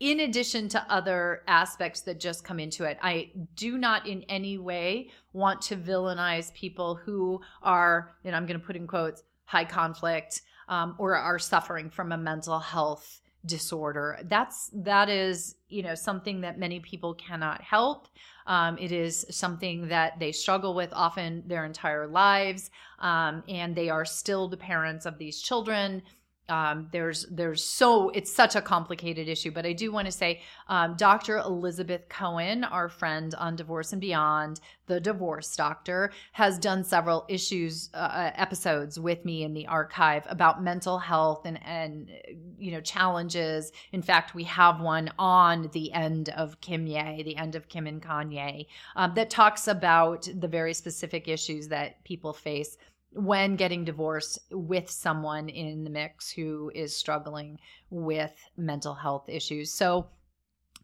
in 0.00 0.20
addition 0.20 0.68
to 0.68 0.92
other 0.92 1.42
aspects 1.46 2.02
that 2.02 2.20
just 2.20 2.44
come 2.44 2.60
into 2.60 2.84
it, 2.84 2.98
I 3.02 3.30
do 3.54 3.78
not 3.78 4.06
in 4.06 4.24
any 4.28 4.58
way 4.58 5.10
want 5.32 5.62
to 5.62 5.76
villainize 5.76 6.52
people 6.52 6.96
who 6.96 7.40
are, 7.62 8.14
and 8.24 8.36
I'm 8.36 8.46
going 8.46 8.60
to 8.60 8.66
put 8.66 8.76
in 8.76 8.86
quotes, 8.86 9.22
high 9.46 9.64
conflict 9.64 10.42
um, 10.68 10.96
or 10.98 11.16
are 11.16 11.38
suffering 11.38 11.88
from 11.88 12.12
a 12.12 12.18
mental 12.18 12.58
health 12.58 13.20
disorder. 13.46 14.18
That's 14.24 14.70
that 14.74 15.08
is 15.08 15.54
you 15.68 15.82
know 15.82 15.94
something 15.94 16.40
that 16.40 16.58
many 16.58 16.80
people 16.80 17.14
cannot 17.14 17.62
help. 17.62 18.08
Um, 18.46 18.76
it 18.78 18.92
is 18.92 19.24
something 19.30 19.88
that 19.88 20.18
they 20.18 20.32
struggle 20.32 20.74
with 20.74 20.90
often 20.92 21.44
their 21.46 21.64
entire 21.64 22.06
lives, 22.06 22.70
um, 22.98 23.44
and 23.48 23.74
they 23.74 23.88
are 23.88 24.04
still 24.04 24.48
the 24.48 24.56
parents 24.56 25.06
of 25.06 25.16
these 25.18 25.40
children 25.40 26.02
um, 26.48 26.88
there's 26.92 27.26
there's 27.30 27.64
so 27.64 28.10
it's 28.10 28.32
such 28.32 28.56
a 28.56 28.62
complicated 28.62 29.28
issue 29.28 29.50
but 29.50 29.66
i 29.66 29.72
do 29.72 29.90
want 29.92 30.06
to 30.06 30.12
say 30.12 30.40
um, 30.68 30.94
dr 30.96 31.36
elizabeth 31.38 32.08
cohen 32.08 32.64
our 32.64 32.88
friend 32.88 33.34
on 33.34 33.56
divorce 33.56 33.92
and 33.92 34.00
beyond 34.00 34.60
the 34.86 35.00
divorce 35.00 35.56
doctor 35.56 36.12
has 36.32 36.58
done 36.58 36.84
several 36.84 37.24
issues 37.28 37.90
uh, 37.94 37.96
uh 37.96 38.30
episodes 38.36 38.98
with 38.98 39.24
me 39.24 39.42
in 39.42 39.52
the 39.52 39.66
archive 39.66 40.24
about 40.28 40.62
mental 40.62 40.98
health 40.98 41.44
and 41.44 41.58
and 41.64 42.10
you 42.58 42.70
know 42.70 42.80
challenges. 42.80 43.72
In 43.92 44.02
fact 44.02 44.34
we 44.34 44.44
have 44.44 44.80
one 44.80 45.10
on 45.18 45.68
the 45.72 45.92
end 45.92 46.28
of 46.30 46.60
kim 46.60 46.86
ye 46.86 47.22
the 47.22 47.36
end 47.36 47.54
of 47.54 47.68
kim 47.68 47.86
and 47.86 48.02
kanye 48.02 48.66
um, 48.94 49.14
that 49.14 49.30
talks 49.30 49.68
about 49.68 50.28
the 50.34 50.48
very 50.48 50.74
specific 50.74 51.28
issues 51.28 51.68
that 51.68 52.02
people 52.04 52.32
face 52.32 52.76
when 53.12 53.56
getting 53.56 53.84
divorced 53.84 54.38
with 54.50 54.90
someone 54.90 55.48
in 55.48 55.84
the 55.84 55.90
mix 55.90 56.30
who 56.30 56.70
is 56.74 56.96
struggling 56.96 57.58
with 57.90 58.34
mental 58.56 58.94
health 58.94 59.28
issues. 59.28 59.72
So 59.72 60.06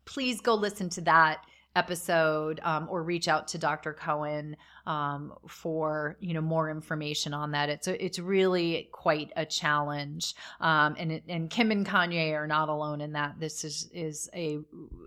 please 0.04 0.40
go 0.40 0.54
listen 0.54 0.88
to 0.90 1.00
that 1.02 1.44
episode 1.74 2.60
um, 2.62 2.86
or 2.90 3.02
reach 3.02 3.28
out 3.28 3.48
to 3.48 3.58
Dr. 3.58 3.92
Cohen 3.92 4.56
um, 4.86 5.32
for 5.46 6.16
you 6.20 6.34
know 6.34 6.40
more 6.40 6.70
information 6.70 7.32
on 7.32 7.52
that. 7.52 7.68
It's 7.68 7.86
a, 7.86 8.04
it's 8.04 8.18
really 8.18 8.88
quite 8.92 9.32
a 9.36 9.46
challenge, 9.46 10.34
um, 10.60 10.96
and 10.98 11.12
it, 11.12 11.24
and 11.28 11.48
Kim 11.48 11.70
and 11.70 11.86
Kanye 11.86 12.32
are 12.32 12.46
not 12.46 12.68
alone 12.68 13.00
in 13.00 13.12
that. 13.12 13.38
This 13.38 13.64
is 13.64 13.88
is 13.92 14.28
a 14.34 14.58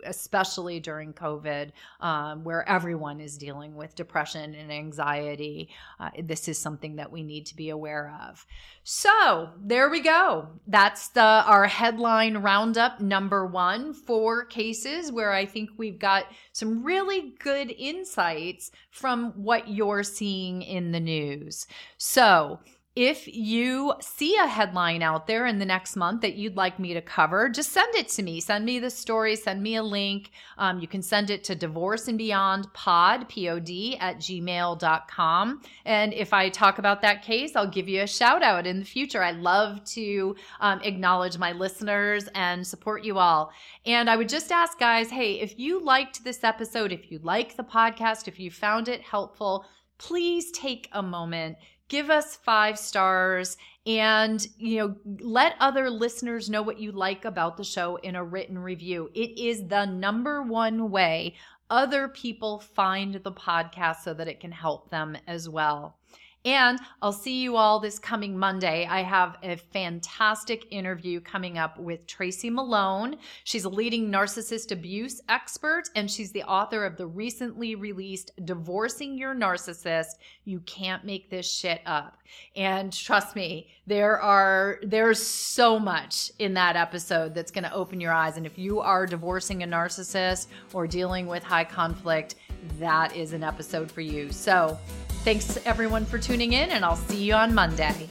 especially 0.06 0.80
during 0.80 1.13
COVID, 1.13 1.71
um, 1.99 2.43
where 2.43 2.67
everyone 2.69 3.19
is 3.19 3.38
dealing 3.38 3.75
with 3.75 3.95
depression 3.95 4.56
and 4.56 4.71
anxiety. 4.71 5.69
Uh, 5.99 6.10
this 6.23 6.47
is 6.47 6.58
something 6.58 6.95
that 6.95 7.12
we 7.12 7.23
need 7.23 7.45
to 7.47 7.56
be 7.56 7.69
aware 7.69 8.15
of. 8.30 8.45
So 8.84 9.49
there 9.60 9.89
we 9.89 10.01
go. 10.01 10.47
That's 10.67 11.10
the 11.10 11.21
our 11.21 11.67
headline 11.67 12.38
roundup 12.38 13.01
number 13.01 13.45
one. 13.45 13.93
Four 13.93 14.45
cases 14.45 15.12
where 15.12 15.34
I 15.34 15.45
think 15.45 15.71
we've 15.78 15.99
got 15.99 16.25
some 16.56 16.86
really 16.86 17.34
good 17.39 17.70
insights 17.78 18.72
from 18.89 19.34
what 19.34 19.68
you're 19.68 20.04
seeing 20.04 20.62
in 20.62 20.94
the 20.94 21.02
news. 21.02 21.68
So, 21.98 22.62
if 22.95 23.27
you 23.27 23.93
see 23.99 24.38
a 24.38 24.47
headline 24.47 25.03
out 25.03 25.27
there 25.27 25.45
in 25.45 25.60
the 25.60 25.65
next 25.65 25.97
month 25.97 26.21
that 26.21 26.36
you'd 26.36 26.55
like 26.55 26.79
me 26.79 26.93
to 26.93 27.01
cover, 27.01 27.49
just 27.49 27.73
send 27.73 27.93
it 27.93 28.08
to 28.10 28.23
me. 28.23 28.39
Send 28.39 28.63
me 28.63 28.79
the 28.79 28.89
story, 28.89 29.36
send 29.36 29.62
me 29.62 29.75
a 29.75 29.84
link. 29.84 30.31
Um, 30.58 30.79
you 30.79 30.88
can 30.88 31.01
send 31.01 31.29
it 31.29 31.43
to 31.45 31.55
divorce 31.55 32.08
and 32.08 32.17
beyond 32.17 32.71
pod, 32.73 33.27
P-O-D, 33.27 33.97
at 33.97 34.17
gmail.com. 34.17 35.62
And 35.84 36.13
if 36.13 36.31
I 36.31 36.47
talk 36.47 36.77
about 36.77 37.01
that 37.01 37.21
case, 37.21 37.58
I'll 37.58 37.69
give 37.69 37.89
you 37.89 38.01
a 38.01 38.08
shout 38.08 38.41
out 38.41 38.65
in 38.65 38.79
the 38.79 38.86
future. 38.86 39.21
I 39.21 39.31
love 39.31 39.84
to 39.86 40.38
um, 40.62 40.79
acknowledge 40.81 41.38
my 41.38 41.51
listeners 41.51 42.29
and 42.34 42.65
support 42.65 43.03
you 43.03 43.19
all. 43.19 43.51
And 43.86 44.10
I 44.10 44.15
would 44.15 44.29
just 44.29 44.53
ask 44.53 44.79
guys, 44.79 45.10
hey, 45.10 45.41
if 45.41 45.60
you 45.60 45.84
liked 45.84 46.23
this 46.23 46.45
episode, 46.45 46.93
if 46.93 47.12
you 47.12 47.19
like 47.21 47.58
the 47.58 47.63
podcast, 47.63 48.29
if 48.29 48.39
you 48.39 48.51
found 48.51 48.88
it 48.88 49.01
helpful, 49.01 49.65
please 49.97 50.51
take 50.51 50.89
a 50.91 51.01
moment 51.01 51.58
give 51.88 52.10
us 52.10 52.36
five 52.36 52.78
stars 52.78 53.58
and 53.86 54.48
you 54.58 54.78
know 54.78 54.95
let 55.19 55.56
other 55.60 55.89
listeners 55.89 56.50
know 56.50 56.62
what 56.62 56.80
you 56.80 56.91
like 56.91 57.26
about 57.26 57.58
the 57.58 57.63
show 57.63 57.98
in 57.98 58.15
a 58.15 58.24
written 58.24 58.58
review. 58.58 59.10
It 59.13 59.38
is 59.38 59.67
the 59.67 59.86
number 59.86 60.41
one 60.41 60.89
way 60.89 61.36
other 61.69 62.08
people 62.08 62.60
find 62.60 63.15
the 63.15 63.32
podcast 63.32 63.98
so 64.04 64.13
that 64.13 64.28
it 64.28 64.39
can 64.39 64.52
help 64.52 64.89
them 64.89 65.17
as 65.28 65.50
well 65.50 65.98
and 66.45 66.79
I'll 67.01 67.12
see 67.12 67.41
you 67.41 67.58
all 67.58 67.79
this 67.79 67.97
coming 67.97 68.38
Monday. 68.38 68.88
I 68.89 69.01
have 69.01 69.38
a 69.41 69.58
fantastic 69.58 70.67
interview 70.71 71.19
coming 71.19 71.58
up 71.58 71.79
with 71.79 72.05
Tracy 72.05 72.51
Malone. 72.51 73.17
She's 73.43 73.65
a 73.65 73.69
leading 73.69 74.12
narcissist 74.12 74.71
abuse 74.71 75.21
expert, 75.27 75.89
and 75.95 76.10
she's 76.10 76.31
the 76.31 76.43
author 76.43 76.86
of 76.86 76.97
the 76.97 77.08
recently 77.08 77.73
released 77.73 78.31
Divorcing 78.45 79.17
Your 79.17 79.34
Narcissist. 79.34 80.19
You 80.43 80.60
can't 80.62 81.03
make 81.03 81.31
this 81.31 81.51
shit 81.51 81.81
up. 81.88 82.17
And 82.55 82.93
trust 82.93 83.36
me, 83.36 83.69
there 83.88 84.19
are 84.19 84.79
there's 84.84 85.21
so 85.21 85.79
much 85.79 86.31
in 86.39 86.53
that 86.55 86.75
episode 86.75 87.34
that's 87.34 87.51
going 87.51 87.63
to 87.63 87.73
open 87.73 87.99
your 87.99 88.12
eyes. 88.13 88.38
And 88.38 88.45
if 88.45 88.58
you 88.58 88.79
are 88.79 89.05
divorcing 89.05 89.63
a 89.63 89.67
narcissist 89.67 90.47
or 90.73 90.88
dealing 90.88 91.27
with 91.27 91.43
high 91.43 91.63
conflict, 91.63 92.36
that 92.80 93.15
is 93.15 93.34
an 93.34 93.43
episode 93.43 93.91
for 93.91 94.01
you. 94.01 94.32
So 94.32 94.78
Thanks 95.25 95.58
everyone 95.65 96.06
for 96.06 96.19
tuning 96.19 96.54
in, 96.54 96.69
and 96.69 96.86
I'll 96.86 96.95
see 96.95 97.23
you 97.23 97.34
on 97.34 97.51
Monday. 97.51 98.08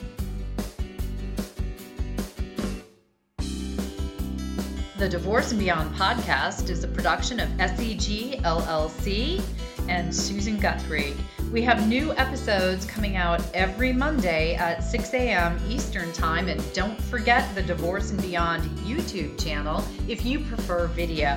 The 4.98 5.08
Divorce 5.08 5.52
and 5.52 5.60
Beyond 5.60 5.94
podcast 5.94 6.70
is 6.70 6.82
a 6.82 6.88
production 6.88 7.38
of 7.38 7.48
SEG 7.50 8.42
LLC 8.42 9.40
and 9.88 10.12
Susan 10.12 10.58
Guthrie. 10.58 11.14
We 11.52 11.62
have 11.62 11.86
new 11.86 12.12
episodes 12.14 12.84
coming 12.84 13.14
out 13.14 13.40
every 13.54 13.92
Monday 13.92 14.56
at 14.56 14.82
6 14.82 15.14
a.m. 15.14 15.56
Eastern 15.68 16.12
Time. 16.12 16.48
And 16.48 16.60
don't 16.72 17.00
forget 17.00 17.54
the 17.54 17.62
Divorce 17.62 18.10
and 18.10 18.20
Beyond 18.20 18.64
YouTube 18.78 19.40
channel 19.40 19.84
if 20.08 20.26
you 20.26 20.40
prefer 20.40 20.88
video. 20.88 21.36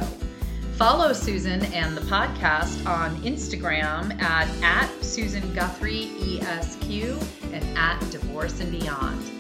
Follow 0.78 1.12
Susan 1.12 1.66
and 1.74 1.98
the 1.98 2.02
podcast 2.02 2.86
on 2.86 3.16
Instagram 3.24 4.14
at, 4.22 4.48
at 4.62 5.04
Susan 5.04 5.52
Guthrie 5.56 6.12
ESQ 6.22 7.20
and 7.52 7.66
at 7.76 8.00
Divorce 8.12 8.60
and 8.60 8.72
Beyond. 8.72 9.37